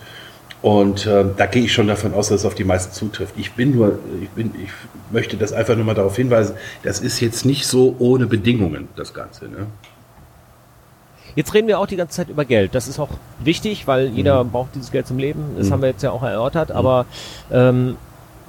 Und 0.62 1.06
äh, 1.06 1.24
da 1.38 1.46
gehe 1.46 1.64
ich 1.64 1.74
schon 1.74 1.88
davon 1.88 2.14
aus, 2.14 2.30
dass 2.30 2.42
es 2.42 2.46
auf 2.46 2.56
die 2.56 2.66
meisten 2.66 2.94
zutrifft. 2.94 3.34
Ich 3.38 3.54
bin 3.54 3.76
nur, 3.76 4.00
ich 4.22 4.30
bin, 4.30 4.52
ich 4.62 4.70
möchte 5.10 5.38
das 5.38 5.54
einfach 5.54 5.76
nur 5.76 5.86
mal 5.86 5.94
darauf 5.94 6.16
hinweisen, 6.18 6.56
das 6.84 7.00
ist 7.00 7.22
jetzt 7.22 7.46
nicht 7.46 7.66
so 7.66 7.96
ohne 8.00 8.28
Bedingungen, 8.28 8.90
das 8.98 9.14
Ganze. 9.14 9.46
Ne? 9.46 9.68
Jetzt 11.36 11.54
reden 11.54 11.68
wir 11.68 11.80
auch 11.80 11.88
die 11.88 11.96
ganze 11.96 12.18
Zeit 12.18 12.30
über 12.30 12.44
Geld. 12.44 12.76
Das 12.76 12.90
ist 12.90 13.00
auch 13.00 13.12
wichtig, 13.40 13.88
weil 13.88 14.08
jeder 14.08 14.44
mhm. 14.44 14.52
braucht 14.52 14.76
dieses 14.76 14.92
Geld 14.92 15.08
zum 15.08 15.18
Leben. 15.18 15.56
Das 15.58 15.68
mhm. 15.68 15.74
haben 15.74 15.82
wir 15.82 15.90
jetzt 15.90 16.04
ja 16.04 16.12
auch 16.12 16.24
erörtert. 16.24 16.70
Mhm. 16.70 16.76
Aber 16.76 17.06
ähm, 17.52 17.98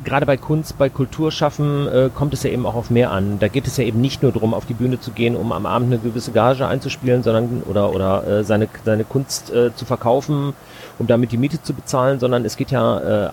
gerade 0.04 0.26
bei 0.26 0.36
Kunst, 0.36 0.78
bei 0.78 0.88
Kulturschaffen 0.88 1.88
äh, 1.88 2.10
kommt 2.14 2.34
es 2.34 2.42
ja 2.42 2.50
eben 2.50 2.66
auch 2.66 2.74
auf 2.74 2.90
mehr 2.90 3.10
an. 3.10 3.38
Da 3.38 3.48
geht 3.48 3.66
es 3.66 3.76
ja 3.76 3.84
eben 3.84 4.00
nicht 4.00 4.22
nur 4.22 4.32
darum, 4.32 4.54
auf 4.54 4.66
die 4.66 4.74
Bühne 4.74 5.00
zu 5.00 5.10
gehen, 5.10 5.36
um 5.36 5.52
am 5.52 5.66
Abend 5.66 5.92
eine 5.92 6.00
gewisse 6.00 6.32
Gage 6.32 6.66
einzuspielen, 6.66 7.22
sondern 7.22 7.62
oder 7.68 7.94
oder 7.94 8.26
äh, 8.26 8.44
seine 8.44 8.68
seine 8.84 9.04
Kunst 9.04 9.50
äh, 9.50 9.74
zu 9.74 9.84
verkaufen, 9.84 10.54
um 10.98 11.06
damit 11.06 11.32
die 11.32 11.38
Miete 11.38 11.62
zu 11.62 11.74
bezahlen, 11.74 12.20
sondern 12.20 12.44
es 12.44 12.56
geht 12.56 12.70
ja 12.70 13.26
äh, 13.26 13.30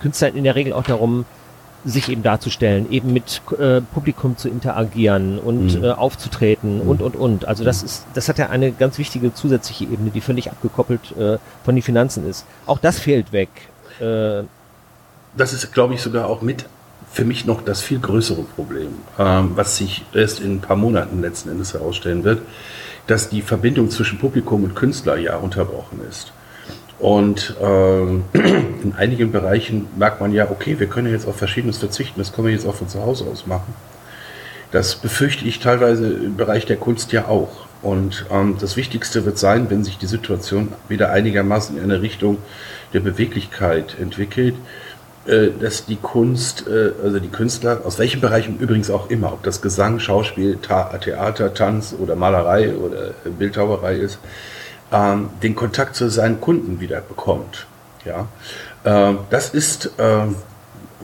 Künstlern 0.00 0.36
in 0.36 0.44
der 0.44 0.54
Regel 0.54 0.72
auch 0.72 0.82
darum, 0.84 1.24
sich 1.84 2.08
eben 2.08 2.22
darzustellen, 2.22 2.90
eben 2.90 3.12
mit 3.12 3.42
äh, 3.58 3.80
Publikum 3.80 4.36
zu 4.36 4.48
interagieren 4.48 5.38
und 5.38 5.78
mhm. 5.78 5.84
äh, 5.84 5.90
aufzutreten 5.90 6.82
mhm. 6.82 6.88
und 6.88 7.02
und 7.02 7.16
und. 7.16 7.44
Also 7.46 7.64
das 7.64 7.82
ist, 7.82 8.06
das 8.14 8.28
hat 8.28 8.38
ja 8.38 8.48
eine 8.48 8.72
ganz 8.72 8.98
wichtige 8.98 9.34
zusätzliche 9.34 9.84
Ebene, 9.84 10.10
die 10.10 10.20
völlig 10.20 10.50
abgekoppelt 10.50 11.16
äh, 11.18 11.38
von 11.64 11.74
den 11.74 11.82
Finanzen 11.82 12.28
ist. 12.28 12.46
Auch 12.66 12.78
das 12.78 12.98
fehlt 12.98 13.32
weg. 13.32 13.48
Äh, 14.00 14.44
das 15.36 15.52
ist, 15.52 15.72
glaube 15.72 15.94
ich, 15.94 16.02
sogar 16.02 16.26
auch 16.26 16.42
mit 16.42 16.66
für 17.12 17.24
mich 17.24 17.44
noch 17.44 17.62
das 17.62 17.80
viel 17.80 18.00
größere 18.00 18.42
Problem, 18.42 18.88
ähm, 19.18 19.52
was 19.54 19.76
sich 19.76 20.04
erst 20.12 20.40
in 20.40 20.56
ein 20.56 20.60
paar 20.60 20.76
Monaten 20.76 21.20
letzten 21.20 21.48
Endes 21.48 21.72
herausstellen 21.72 22.24
wird, 22.24 22.42
dass 23.06 23.28
die 23.28 23.42
Verbindung 23.42 23.90
zwischen 23.90 24.18
Publikum 24.18 24.64
und 24.64 24.74
Künstler 24.74 25.16
ja 25.16 25.36
unterbrochen 25.36 26.00
ist. 26.08 26.32
Und 26.98 27.54
ähm, 27.62 28.24
in 28.32 28.94
einigen 28.96 29.30
Bereichen 29.30 29.86
merkt 29.96 30.20
man 30.20 30.32
ja, 30.32 30.50
okay, 30.50 30.80
wir 30.80 30.88
können 30.88 31.12
jetzt 31.12 31.28
auf 31.28 31.36
Verschiedenes 31.36 31.78
verzichten, 31.78 32.18
das 32.18 32.32
können 32.32 32.48
wir 32.48 32.54
jetzt 32.54 32.66
auch 32.66 32.74
von 32.74 32.88
zu 32.88 33.00
Hause 33.00 33.26
aus 33.30 33.46
machen. 33.46 33.74
Das 34.72 34.96
befürchte 34.96 35.44
ich 35.44 35.60
teilweise 35.60 36.12
im 36.12 36.36
Bereich 36.36 36.66
der 36.66 36.76
Kunst 36.76 37.12
ja 37.12 37.28
auch. 37.28 37.66
Und 37.80 38.26
ähm, 38.32 38.56
das 38.58 38.76
Wichtigste 38.76 39.24
wird 39.24 39.38
sein, 39.38 39.70
wenn 39.70 39.84
sich 39.84 39.98
die 39.98 40.06
Situation 40.06 40.72
wieder 40.88 41.12
einigermaßen 41.12 41.76
in 41.76 41.84
eine 41.84 42.00
Richtung 42.00 42.38
der 42.92 43.00
Beweglichkeit 43.00 43.96
entwickelt, 44.00 44.54
dass 45.26 45.86
die 45.86 45.96
Kunst, 45.96 46.66
äh, 46.66 46.92
also 47.02 47.18
die 47.18 47.28
Künstler, 47.28 47.80
aus 47.84 47.98
welchem 47.98 48.20
Bereich 48.20 48.48
übrigens 48.48 48.90
auch 48.90 49.10
immer, 49.10 49.32
ob 49.32 49.42
das 49.42 49.62
Gesang, 49.62 49.98
Schauspiel, 49.98 50.56
Theater, 50.56 51.54
Tanz 51.54 51.94
oder 51.98 52.16
Malerei 52.16 52.74
oder 52.74 53.12
Bildhauerei 53.38 53.96
ist, 53.96 54.18
ähm, 54.92 55.30
den 55.42 55.54
Kontakt 55.54 55.96
zu 55.96 56.10
seinen 56.10 56.40
Kunden 56.40 56.80
wieder 56.80 57.00
bekommt. 57.00 57.66
Ja, 58.04 58.26
ähm, 58.84 59.20
das 59.30 59.48
ist 59.48 59.92
ähm, 59.98 60.36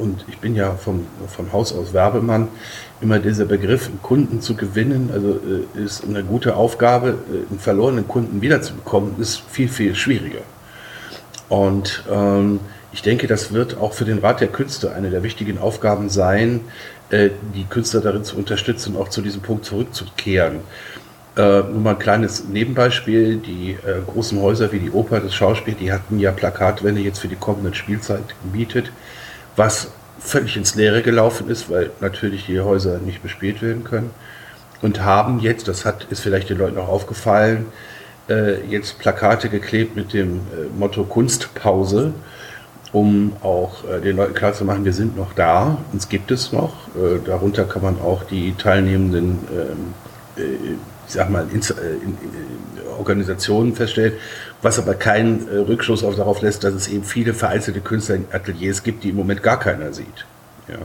und 0.01 0.25
ich 0.29 0.39
bin 0.39 0.55
ja 0.55 0.73
vom, 0.73 1.07
von 1.29 1.53
Haus 1.53 1.73
aus 1.75 1.93
Werbemann, 1.93 2.49
immer 3.01 3.19
dieser 3.19 3.45
Begriff, 3.45 3.91
Kunden 4.03 4.41
zu 4.41 4.55
gewinnen, 4.55 5.11
also 5.13 5.39
äh, 5.77 5.85
ist 5.85 6.05
eine 6.05 6.25
gute 6.25 6.57
Aufgabe, 6.57 7.19
äh, 7.31 7.51
einen 7.51 7.59
verlorenen 7.59 8.09
Kunden 8.09 8.41
wiederzubekommen, 8.41 9.17
ist 9.21 9.43
viel, 9.51 9.69
viel 9.69 9.95
schwieriger. 9.95 10.43
Und 11.49 12.05
ähm, 12.11 12.61
ich 12.93 13.03
denke, 13.03 13.27
das 13.27 13.53
wird 13.53 13.77
auch 13.77 13.95
für 13.95 14.05
den 14.05 14.19
Rat 14.19 14.41
der 14.41 14.49
Künste 14.49 14.93
eine 14.93 15.11
der 15.11 15.23
wichtigen 15.23 15.59
Aufgaben 15.59 16.09
sein, 16.09 16.61
äh, 17.11 17.31
die 17.55 17.65
Künstler 17.65 18.01
darin 18.01 18.25
zu 18.25 18.37
unterstützen, 18.37 18.97
auch 18.97 19.09
zu 19.09 19.23
diesem 19.23 19.43
Punkt 19.43 19.65
zurückzukehren. 19.65 20.61
Äh, 21.37 21.41
nur 21.41 21.81
mal 21.81 21.91
ein 21.91 21.99
kleines 21.99 22.45
Nebenbeispiel. 22.45 23.37
Die 23.37 23.73
äh, 23.73 24.01
großen 24.07 24.41
Häuser 24.41 24.73
wie 24.73 24.81
die 24.81 24.91
Oper, 24.91 25.21
das 25.21 25.35
Schauspiel, 25.35 25.75
die 25.75 25.93
hatten 25.93 26.19
ja 26.19 26.33
Plakatwände 26.33 27.01
jetzt 27.01 27.21
für 27.21 27.29
die 27.29 27.37
kommende 27.37 27.75
Spielzeit 27.75 28.25
gemietet, 28.43 28.91
was 29.57 29.91
völlig 30.19 30.57
ins 30.57 30.75
Leere 30.75 31.03
gelaufen 31.03 31.49
ist, 31.49 31.71
weil 31.71 31.91
natürlich 32.01 32.47
die 32.47 32.61
Häuser 32.61 32.99
nicht 32.99 33.23
bespielt 33.23 33.63
werden 33.63 33.85
können. 33.85 34.11
Und 34.83 35.03
haben 35.05 35.41
jetzt, 35.41 35.69
das 35.69 35.85
hat, 35.85 36.07
ist 36.11 36.21
vielleicht 36.21 36.51
den 36.51 36.59
Leuten 36.59 36.79
auch 36.79 36.89
aufgefallen, 36.89 37.67
äh, 38.29 38.65
jetzt 38.67 38.99
Plakate 38.99 39.49
geklebt 39.49 39.97
mit 39.97 40.13
dem 40.13 40.37
äh, 40.37 40.79
Motto 40.79 41.05
Kunstpause, 41.05 42.13
um 42.93 43.33
auch 43.43 43.85
äh, 43.85 44.01
den 44.01 44.17
Leuten 44.17 44.35
klarzumachen, 44.35 44.85
wir 44.85 44.93
sind 44.93 45.17
noch 45.17 45.33
da, 45.33 45.79
uns 45.93 46.09
gibt 46.09 46.31
es 46.31 46.53
noch. 46.53 46.75
Äh, 46.97 47.21
darunter 47.25 47.65
kann 47.65 47.83
man 47.83 48.01
auch 48.01 48.25
die 48.25 48.55
teilnehmenden 48.55 49.39
ähm, 49.53 49.95
äh, 50.37 50.75
ich 51.11 51.15
sag 51.15 51.29
mal, 51.29 51.45
in, 51.53 51.61
in, 51.61 52.11
in 52.11 52.87
Organisationen 52.97 53.75
feststellen, 53.75 54.13
was 54.63 54.79
aber 54.79 54.95
keinen 54.95 55.49
äh, 55.49 55.57
Rückschluss 55.57 56.05
auf, 56.05 56.15
darauf 56.15 56.41
lässt, 56.41 56.63
dass 56.63 56.73
es 56.73 56.87
eben 56.87 57.03
viele 57.03 57.35
vereinzelte 57.35 57.81
Künstler 57.81 58.15
in 58.15 58.27
Ateliers 58.31 58.85
gibt, 58.85 59.03
die 59.03 59.11
im 59.11 59.17
Moment 59.17 59.43
gar 59.43 59.59
keiner 59.59 59.93
sieht. 59.93 60.27
Ja. 60.69 60.77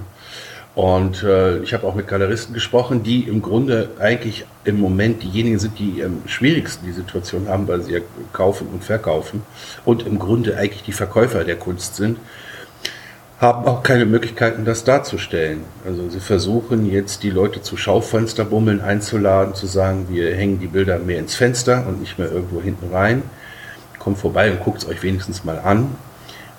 Und 0.75 1.23
äh, 1.23 1.59
ich 1.59 1.73
habe 1.73 1.87
auch 1.87 1.95
mit 1.95 2.07
Galeristen 2.07 2.53
gesprochen, 2.53 3.01
die 3.01 3.21
im 3.21 3.41
Grunde 3.41 3.91
eigentlich 3.97 4.45
im 4.65 4.79
Moment 4.79 5.23
diejenigen 5.23 5.57
sind, 5.57 5.79
die 5.79 6.03
am 6.03 6.23
schwierigsten 6.25 6.85
die 6.85 6.91
Situation 6.91 7.47
haben, 7.47 7.67
weil 7.67 7.81
sie 7.81 7.93
ja 7.93 7.99
kaufen 8.33 8.67
und 8.67 8.83
verkaufen 8.83 9.43
und 9.85 10.05
im 10.05 10.19
Grunde 10.19 10.57
eigentlich 10.57 10.83
die 10.83 10.91
Verkäufer 10.91 11.45
der 11.45 11.55
Kunst 11.55 11.95
sind 11.95 12.17
haben 13.39 13.65
auch 13.65 13.83
keine 13.83 14.05
Möglichkeiten, 14.05 14.63
das 14.63 14.83
darzustellen. 14.83 15.65
Also 15.85 16.09
sie 16.09 16.19
versuchen 16.19 16.89
jetzt 16.89 17.23
die 17.23 17.29
Leute 17.29 17.61
zu 17.61 17.75
Schaufensterbummeln 17.75 18.81
einzuladen, 18.81 19.55
zu 19.55 19.67
sagen, 19.67 20.07
wir 20.09 20.33
hängen 20.35 20.59
die 20.59 20.67
Bilder 20.67 20.99
mehr 20.99 21.19
ins 21.19 21.35
Fenster 21.35 21.85
und 21.87 21.99
nicht 21.99 22.17
mehr 22.17 22.31
irgendwo 22.31 22.61
hinten 22.61 22.93
rein. 22.93 23.23
Kommt 23.99 24.19
vorbei 24.19 24.51
und 24.51 24.61
guckt 24.61 24.83
es 24.83 24.87
euch 24.87 25.03
wenigstens 25.03 25.43
mal 25.43 25.59
an. 25.59 25.95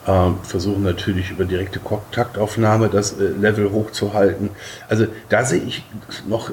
Ähm, 0.09 0.37
versuchen 0.45 0.85
natürlich 0.85 1.31
über 1.33 1.45
direkte 1.45 1.81
Kontaktaufnahme 1.81 2.89
das 2.89 3.19
äh, 3.19 3.25
Level 3.41 3.73
hochzuhalten. 3.73 4.51
Also 4.89 5.07
da 5.29 5.45
sehe 5.45 5.63
ich 5.63 5.85
noch 6.29 6.53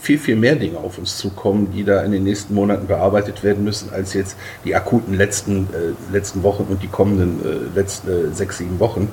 viel, 0.00 0.18
viel 0.18 0.36
mehr 0.36 0.56
Dinge 0.56 0.78
auf 0.78 0.96
uns 0.96 1.18
zukommen, 1.18 1.70
die 1.72 1.84
da 1.84 2.02
in 2.02 2.12
den 2.12 2.24
nächsten 2.24 2.54
Monaten 2.54 2.86
bearbeitet 2.86 3.44
werden 3.44 3.62
müssen, 3.62 3.92
als 3.92 4.14
jetzt 4.14 4.36
die 4.64 4.74
akuten 4.74 5.14
letzten, 5.14 5.64
äh, 5.64 6.12
letzten 6.12 6.42
Wochen 6.42 6.64
und 6.70 6.82
die 6.82 6.88
kommenden 6.88 7.40
äh, 7.44 7.78
letzten 7.78 8.08
äh, 8.08 8.34
sechs, 8.34 8.58
sieben 8.58 8.80
Wochen 8.80 9.12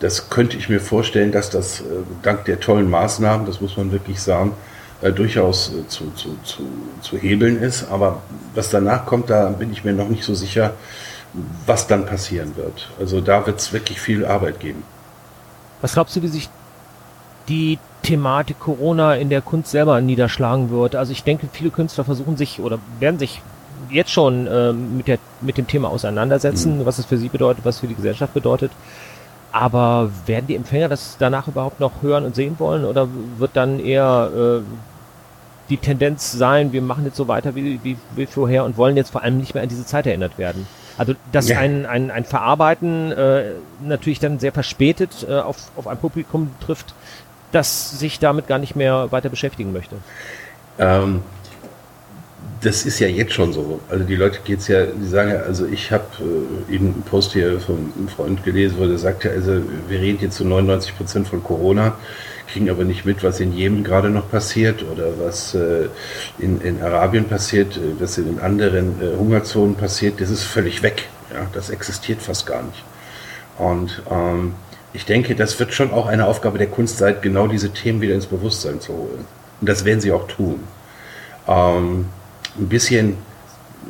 das 0.00 0.28
könnte 0.28 0.58
ich 0.58 0.68
mir 0.68 0.80
vorstellen, 0.80 1.32
dass 1.32 1.48
das 1.48 1.80
äh, 1.80 1.84
dank 2.22 2.44
der 2.44 2.60
tollen 2.60 2.90
Maßnahmen, 2.90 3.46
das 3.46 3.62
muss 3.62 3.76
man 3.76 3.90
wirklich 3.90 4.20
sagen, 4.20 4.52
äh, 5.00 5.12
durchaus 5.12 5.72
äh, 5.72 5.88
zu, 5.88 6.10
zu, 6.12 6.36
zu, 6.42 6.62
zu 7.00 7.16
hebeln 7.16 7.62
ist. 7.62 7.90
Aber 7.90 8.22
was 8.54 8.68
danach 8.68 9.06
kommt, 9.06 9.30
da 9.30 9.48
bin 9.48 9.72
ich 9.72 9.82
mir 9.82 9.94
noch 9.94 10.08
nicht 10.08 10.24
so 10.24 10.34
sicher, 10.34 10.74
was 11.66 11.86
dann 11.86 12.06
passieren 12.06 12.56
wird. 12.56 12.90
Also 12.98 13.20
da 13.20 13.46
wird 13.46 13.58
es 13.58 13.72
wirklich 13.72 14.00
viel 14.00 14.24
Arbeit 14.24 14.60
geben. 14.60 14.82
Was 15.80 15.94
glaubst 15.94 16.16
du, 16.16 16.22
wie 16.22 16.28
sich 16.28 16.48
die 17.48 17.78
Thematik 18.02 18.60
Corona 18.60 19.14
in 19.16 19.30
der 19.30 19.42
Kunst 19.42 19.70
selber 19.70 20.00
niederschlagen 20.00 20.70
wird? 20.70 20.94
Also 20.94 21.12
ich 21.12 21.24
denke, 21.24 21.48
viele 21.52 21.70
Künstler 21.70 22.04
versuchen 22.04 22.36
sich 22.36 22.60
oder 22.60 22.78
werden 23.00 23.18
sich 23.18 23.42
jetzt 23.90 24.10
schon 24.10 24.46
äh, 24.46 24.72
mit, 24.72 25.08
der, 25.08 25.18
mit 25.40 25.58
dem 25.58 25.66
Thema 25.66 25.88
auseinandersetzen, 25.88 26.78
mhm. 26.78 26.86
was 26.86 26.98
es 26.98 27.06
für 27.06 27.18
sie 27.18 27.28
bedeutet, 27.28 27.64
was 27.64 27.76
es 27.76 27.80
für 27.80 27.88
die 27.88 27.94
Gesellschaft 27.94 28.32
bedeutet. 28.32 28.72
Aber 29.52 30.10
werden 30.26 30.46
die 30.46 30.56
Empfänger 30.56 30.88
das 30.88 31.16
danach 31.18 31.48
überhaupt 31.48 31.80
noch 31.80 32.02
hören 32.02 32.24
und 32.24 32.34
sehen 32.34 32.56
wollen 32.58 32.84
oder 32.84 33.08
wird 33.38 33.52
dann 33.54 33.78
eher 33.78 34.30
äh, 34.34 34.62
die 35.70 35.76
Tendenz 35.78 36.32
sein, 36.32 36.72
wir 36.72 36.82
machen 36.82 37.04
jetzt 37.04 37.16
so 37.16 37.28
weiter 37.28 37.54
wie, 37.54 37.80
wie, 37.82 37.96
wie 38.16 38.26
vorher 38.26 38.64
und 38.64 38.76
wollen 38.76 38.96
jetzt 38.96 39.10
vor 39.10 39.22
allem 39.22 39.38
nicht 39.38 39.54
mehr 39.54 39.62
an 39.62 39.68
diese 39.68 39.86
Zeit 39.86 40.06
erinnert 40.06 40.38
werden? 40.38 40.66
Also 40.96 41.14
dass 41.32 41.48
ja. 41.48 41.58
ein, 41.58 41.86
ein, 41.86 42.10
ein 42.10 42.24
Verarbeiten 42.24 43.12
äh, 43.12 43.52
natürlich 43.84 44.20
dann 44.20 44.38
sehr 44.38 44.52
verspätet 44.52 45.26
äh, 45.28 45.34
auf, 45.34 45.56
auf 45.76 45.86
ein 45.88 45.98
Publikum 45.98 46.50
trifft, 46.64 46.94
das 47.52 47.98
sich 47.98 48.18
damit 48.18 48.46
gar 48.46 48.58
nicht 48.58 48.76
mehr 48.76 49.10
weiter 49.10 49.28
beschäftigen 49.28 49.72
möchte. 49.72 49.96
Ähm, 50.78 51.22
das 52.60 52.86
ist 52.86 52.98
ja 52.98 53.08
jetzt 53.08 53.32
schon 53.32 53.52
so. 53.52 53.80
Also 53.88 54.04
die 54.04 54.16
Leute 54.16 54.40
geht's 54.44 54.68
ja, 54.68 54.86
die 54.86 55.06
sagen 55.06 55.30
ja, 55.30 55.40
also 55.40 55.66
ich 55.66 55.92
habe 55.92 56.04
äh, 56.20 56.74
eben 56.74 56.94
einen 56.94 57.02
Post 57.02 57.32
hier 57.32 57.60
von 57.60 57.92
einem 57.96 58.08
Freund 58.08 58.44
gelesen, 58.44 58.76
wo 58.78 58.86
der 58.86 58.98
sagte, 58.98 59.30
also 59.30 59.60
wir 59.88 60.00
reden 60.00 60.18
jetzt 60.20 60.36
zu 60.36 60.44
99 60.44 60.96
Prozent 60.96 61.28
von 61.28 61.42
Corona, 61.42 61.96
kriegen 62.46 62.70
aber 62.70 62.84
nicht 62.84 63.04
mit, 63.04 63.22
was 63.22 63.40
in 63.40 63.52
Jemen 63.52 63.84
gerade 63.84 64.10
noch 64.10 64.30
passiert 64.30 64.84
oder 64.84 65.18
was 65.18 65.54
äh, 65.54 65.88
in, 66.38 66.60
in 66.60 66.82
Arabien 66.82 67.24
passiert, 67.24 67.76
äh, 67.76 67.80
was 67.98 68.18
in 68.18 68.26
den 68.26 68.40
anderen 68.40 69.00
äh, 69.00 69.16
Hungerzonen 69.16 69.74
passiert. 69.74 70.20
Das 70.20 70.30
ist 70.30 70.44
völlig 70.44 70.82
weg. 70.82 71.08
Ja, 71.32 71.46
das 71.52 71.70
existiert 71.70 72.22
fast 72.22 72.46
gar 72.46 72.62
nicht. 72.62 72.84
Und 73.58 74.02
ähm, 74.10 74.54
ich 74.92 75.04
denke, 75.04 75.34
das 75.34 75.58
wird 75.58 75.74
schon 75.74 75.92
auch 75.92 76.06
eine 76.06 76.26
Aufgabe 76.26 76.58
der 76.58 76.68
Kunst 76.68 76.98
sein, 76.98 77.16
genau 77.20 77.48
diese 77.48 77.70
Themen 77.70 78.00
wieder 78.00 78.14
ins 78.14 78.26
Bewusstsein 78.26 78.80
zu 78.80 78.92
holen. 78.92 79.24
Und 79.60 79.68
das 79.68 79.84
werden 79.84 80.00
sie 80.00 80.12
auch 80.12 80.26
tun. 80.28 80.60
Ähm, 81.48 82.06
ein 82.56 82.68
bisschen, 82.68 83.16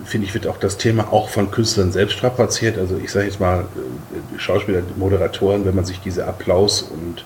finde 0.04 0.26
ich, 0.26 0.34
wird 0.34 0.46
auch 0.46 0.56
das 0.56 0.78
Thema 0.78 1.12
auch 1.12 1.28
von 1.28 1.50
Künstlern 1.50 1.92
selbst 1.92 2.14
strapaziert. 2.14 2.78
Also 2.78 2.96
ich 3.02 3.10
sage 3.10 3.26
jetzt 3.26 3.40
mal, 3.40 3.60
äh, 3.60 4.38
Schauspieler, 4.38 4.82
Moderatoren, 4.96 5.64
wenn 5.66 5.74
man 5.74 5.84
sich 5.84 6.00
diese 6.00 6.26
Applaus- 6.26 6.82
und 6.82 7.24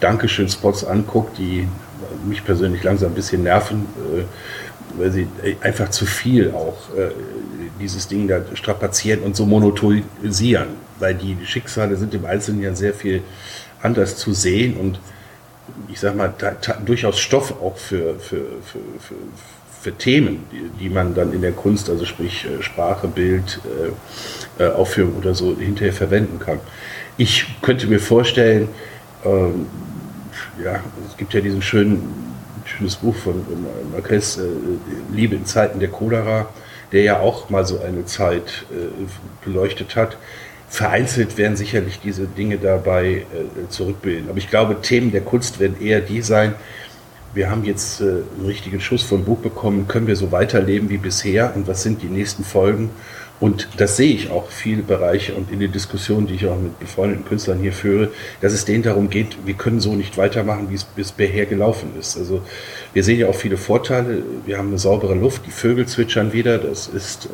Dankeschön-Spots 0.00 0.84
anguckt, 0.84 1.38
die 1.38 1.66
mich 2.26 2.44
persönlich 2.44 2.82
langsam 2.82 3.12
ein 3.12 3.14
bisschen 3.14 3.42
nerven, 3.42 3.86
äh, 4.16 4.22
weil 4.98 5.10
sie 5.10 5.28
einfach 5.60 5.90
zu 5.90 6.06
viel 6.06 6.52
auch 6.52 6.76
äh, 6.96 7.10
dieses 7.80 8.08
Ding 8.08 8.28
da 8.28 8.40
strapazieren 8.54 9.20
und 9.20 9.36
so 9.36 9.46
monotonisieren, 9.46 10.68
weil 10.98 11.14
die 11.14 11.36
Schicksale 11.44 11.96
sind 11.96 12.14
im 12.14 12.24
Einzelnen 12.24 12.62
ja 12.62 12.74
sehr 12.74 12.94
viel 12.94 13.22
anders 13.82 14.16
zu 14.16 14.32
sehen 14.32 14.76
und 14.76 14.98
ich 15.88 15.98
sag 16.00 16.14
mal, 16.16 16.32
durchaus 16.84 17.18
Stoff 17.18 17.52
auch 17.60 17.76
für, 17.76 18.18
für, 18.20 18.42
für, 18.62 18.78
für 19.00 19.14
für 19.86 19.96
Themen, 19.96 20.44
die, 20.50 20.68
die, 20.80 20.88
man 20.88 21.14
dann 21.14 21.32
in 21.32 21.42
der 21.42 21.52
Kunst, 21.52 21.88
also 21.88 22.04
sprich 22.04 22.44
äh, 22.44 22.60
Sprache, 22.60 23.06
Bild, 23.06 23.60
äh, 24.58 24.64
äh, 24.64 24.72
Aufführung 24.72 25.14
oder 25.16 25.32
so 25.32 25.56
hinterher 25.56 25.92
verwenden 25.92 26.40
kann. 26.40 26.58
Ich 27.16 27.46
könnte 27.62 27.86
mir 27.86 28.00
vorstellen, 28.00 28.66
ähm, 29.24 29.66
ja, 30.62 30.80
es 31.08 31.16
gibt 31.16 31.34
ja 31.34 31.40
diesen 31.40 31.62
schönen, 31.62 32.34
schönes 32.64 32.96
Buch 32.96 33.14
von 33.14 33.34
äh, 33.34 33.92
Marquez, 33.92 34.38
äh, 34.38 34.42
Liebe 35.12 35.36
in 35.36 35.46
Zeiten 35.46 35.80
der 35.80 35.88
Cholera, 35.88 36.48
der 36.92 37.02
ja 37.02 37.20
auch 37.20 37.50
mal 37.50 37.66
so 37.66 37.80
eine 37.80 38.04
Zeit 38.04 38.66
äh, 38.70 39.44
beleuchtet 39.44 39.96
hat. 39.96 40.16
Vereinzelt 40.68 41.38
werden 41.38 41.56
sicherlich 41.56 42.00
diese 42.00 42.26
Dinge 42.26 42.58
dabei 42.58 43.24
zurückbilden. 43.68 44.28
Aber 44.28 44.38
ich 44.38 44.50
glaube, 44.50 44.80
Themen 44.82 45.12
der 45.12 45.20
Kunst 45.20 45.60
werden 45.60 45.80
eher 45.80 46.00
die 46.00 46.22
sein, 46.22 46.56
wir 47.36 47.50
haben 47.50 47.64
jetzt 47.64 48.00
äh, 48.00 48.04
einen 48.04 48.46
richtigen 48.46 48.80
Schuss 48.80 49.02
vom 49.02 49.24
Buch 49.24 49.38
bekommen, 49.38 49.86
können 49.86 50.06
wir 50.06 50.16
so 50.16 50.32
weiterleben 50.32 50.88
wie 50.88 50.96
bisher 50.96 51.54
und 51.54 51.68
was 51.68 51.82
sind 51.82 52.02
die 52.02 52.06
nächsten 52.06 52.44
Folgen? 52.44 52.90
Und 53.38 53.68
das 53.76 53.96
sehe 53.98 54.14
ich 54.14 54.30
auch 54.30 54.48
viele 54.48 54.82
Bereiche 54.82 55.34
und 55.34 55.52
in 55.52 55.60
den 55.60 55.70
Diskussionen, 55.70 56.26
die 56.26 56.34
ich 56.34 56.46
auch 56.46 56.58
mit 56.58 56.78
befreundeten 56.78 57.26
Künstlern 57.26 57.58
hier 57.58 57.72
führe, 57.72 58.10
dass 58.40 58.52
es 58.52 58.64
denen 58.64 58.82
darum 58.82 59.10
geht, 59.10 59.36
wir 59.44 59.54
können 59.54 59.80
so 59.80 59.94
nicht 59.94 60.16
weitermachen, 60.16 60.70
wie 60.70 60.74
es 60.74 60.84
bisher 60.84 61.44
gelaufen 61.44 61.90
ist. 62.00 62.16
Also 62.16 62.40
wir 62.94 63.04
sehen 63.04 63.18
ja 63.18 63.28
auch 63.28 63.34
viele 63.34 63.58
Vorteile. 63.58 64.22
Wir 64.46 64.56
haben 64.56 64.68
eine 64.68 64.78
saubere 64.78 65.14
Luft, 65.14 65.44
die 65.46 65.50
Vögel 65.50 65.86
zwitschern 65.86 66.32
wieder. 66.32 66.56
Das 66.56 66.88
ist, 66.88 67.28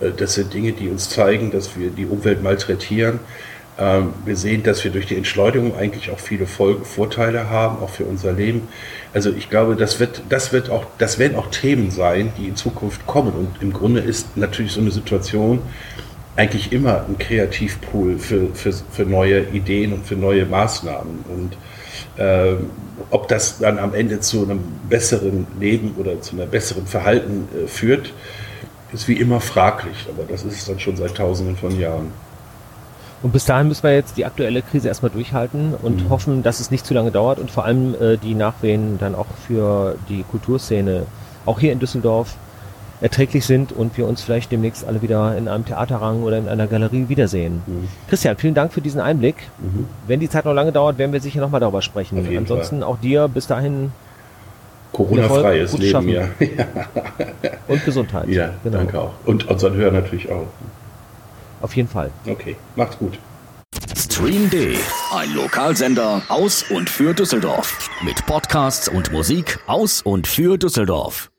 äh, 0.00 0.10
das 0.16 0.34
sind 0.34 0.52
Dinge, 0.52 0.72
die 0.72 0.88
uns 0.88 1.08
zeigen, 1.08 1.52
dass 1.52 1.78
wir 1.78 1.90
die 1.90 2.06
Umwelt 2.06 2.42
malträtieren. 2.42 3.20
Ähm, 3.78 4.14
wir 4.24 4.36
sehen, 4.36 4.62
dass 4.62 4.84
wir 4.84 4.90
durch 4.90 5.06
die 5.06 5.16
Entschleunigung 5.16 5.76
eigentlich 5.76 6.10
auch 6.10 6.18
viele 6.18 6.46
Vorteile 6.46 7.50
haben, 7.50 7.78
auch 7.82 7.90
für 7.90 8.04
unser 8.04 8.32
Leben. 8.32 8.68
Also 9.12 9.30
ich 9.30 9.50
glaube, 9.50 9.76
das 9.76 10.00
wird, 10.00 10.22
das 10.28 10.52
wird 10.52 10.70
auch, 10.70 10.86
das 10.98 11.18
werden 11.18 11.36
auch 11.36 11.50
Themen 11.50 11.90
sein, 11.90 12.32
die 12.38 12.48
in 12.48 12.56
Zukunft 12.56 13.06
kommen. 13.06 13.32
Und 13.32 13.62
im 13.62 13.72
Grunde 13.72 14.00
ist 14.00 14.36
natürlich 14.36 14.72
so 14.72 14.80
eine 14.80 14.90
Situation 14.90 15.60
eigentlich 16.36 16.72
immer 16.72 17.04
ein 17.08 17.18
Kreativpool 17.18 18.18
für, 18.18 18.54
für, 18.54 18.72
für 18.72 19.04
neue 19.04 19.40
Ideen 19.50 19.92
und 19.92 20.06
für 20.06 20.16
neue 20.16 20.44
Maßnahmen. 20.44 21.24
Und 21.28 22.22
äh, 22.22 22.56
ob 23.10 23.28
das 23.28 23.58
dann 23.58 23.78
am 23.78 23.94
Ende 23.94 24.20
zu 24.20 24.42
einem 24.42 24.60
besseren 24.88 25.46
Leben 25.58 25.94
oder 25.98 26.20
zu 26.20 26.36
einem 26.36 26.50
besseren 26.50 26.86
Verhalten 26.86 27.48
äh, 27.54 27.66
führt, 27.66 28.12
ist 28.92 29.08
wie 29.08 29.14
immer 29.14 29.40
fraglich. 29.40 30.06
Aber 30.08 30.24
das 30.24 30.44
ist 30.44 30.58
es 30.58 30.64
dann 30.66 30.78
schon 30.78 30.96
seit 30.96 31.14
Tausenden 31.14 31.56
von 31.56 31.78
Jahren. 31.78 32.12
Und 33.22 33.32
bis 33.32 33.44
dahin 33.46 33.68
müssen 33.68 33.82
wir 33.82 33.94
jetzt 33.94 34.16
die 34.18 34.24
aktuelle 34.24 34.62
Krise 34.62 34.88
erstmal 34.88 35.10
durchhalten 35.10 35.74
und 35.82 36.04
Mhm. 36.04 36.10
hoffen, 36.10 36.42
dass 36.42 36.60
es 36.60 36.70
nicht 36.70 36.86
zu 36.86 36.94
lange 36.94 37.10
dauert 37.10 37.38
und 37.38 37.50
vor 37.50 37.64
allem 37.64 37.94
äh, 38.00 38.16
die 38.18 38.34
Nachwehen 38.34 38.98
dann 38.98 39.14
auch 39.14 39.26
für 39.46 39.96
die 40.08 40.22
Kulturszene, 40.22 41.02
auch 41.46 41.58
hier 41.58 41.72
in 41.72 41.78
Düsseldorf, 41.78 42.34
erträglich 43.00 43.44
sind 43.44 43.72
und 43.72 43.96
wir 43.98 44.06
uns 44.06 44.22
vielleicht 44.22 44.50
demnächst 44.52 44.86
alle 44.86 45.02
wieder 45.02 45.36
in 45.36 45.48
einem 45.48 45.64
Theaterrang 45.66 46.22
oder 46.22 46.38
in 46.38 46.48
einer 46.48 46.66
Galerie 46.66 47.08
wiedersehen. 47.08 47.62
Mhm. 47.66 47.88
Christian, 48.08 48.36
vielen 48.36 48.54
Dank 48.54 48.72
für 48.72 48.80
diesen 48.80 49.00
Einblick. 49.00 49.36
Mhm. 49.58 49.86
Wenn 50.06 50.20
die 50.20 50.28
Zeit 50.30 50.44
noch 50.44 50.54
lange 50.54 50.72
dauert, 50.72 50.96
werden 50.98 51.12
wir 51.12 51.20
sicher 51.20 51.40
nochmal 51.40 51.60
darüber 51.60 51.82
sprechen. 51.82 52.26
Ansonsten 52.36 52.82
auch 52.82 52.98
dir 52.98 53.28
bis 53.28 53.46
dahin 53.46 53.92
Corona-freies 54.92 55.76
Leben, 55.76 56.08
ja. 56.08 56.24
und 57.68 57.84
Gesundheit. 57.84 58.28
ja, 58.28 58.50
Genau. 58.64 58.78
danke 58.78 58.98
auch. 59.00 59.10
Und 59.26 59.46
unseren 59.48 59.74
Hörern 59.74 59.94
natürlich 59.94 60.30
auch. 60.30 60.46
Auf 61.60 61.76
jeden 61.76 61.88
Fall. 61.88 62.10
Okay, 62.26 62.56
macht's 62.74 62.98
gut. 62.98 63.18
Stream 63.96 64.48
D, 64.50 64.76
ein 65.12 65.34
Lokalsender 65.34 66.22
aus 66.28 66.64
und 66.70 66.88
für 66.88 67.12
Düsseldorf. 67.12 67.90
Mit 68.02 68.24
Podcasts 68.26 68.88
und 68.88 69.12
Musik 69.12 69.58
aus 69.66 70.02
und 70.02 70.26
für 70.26 70.56
Düsseldorf. 70.56 71.30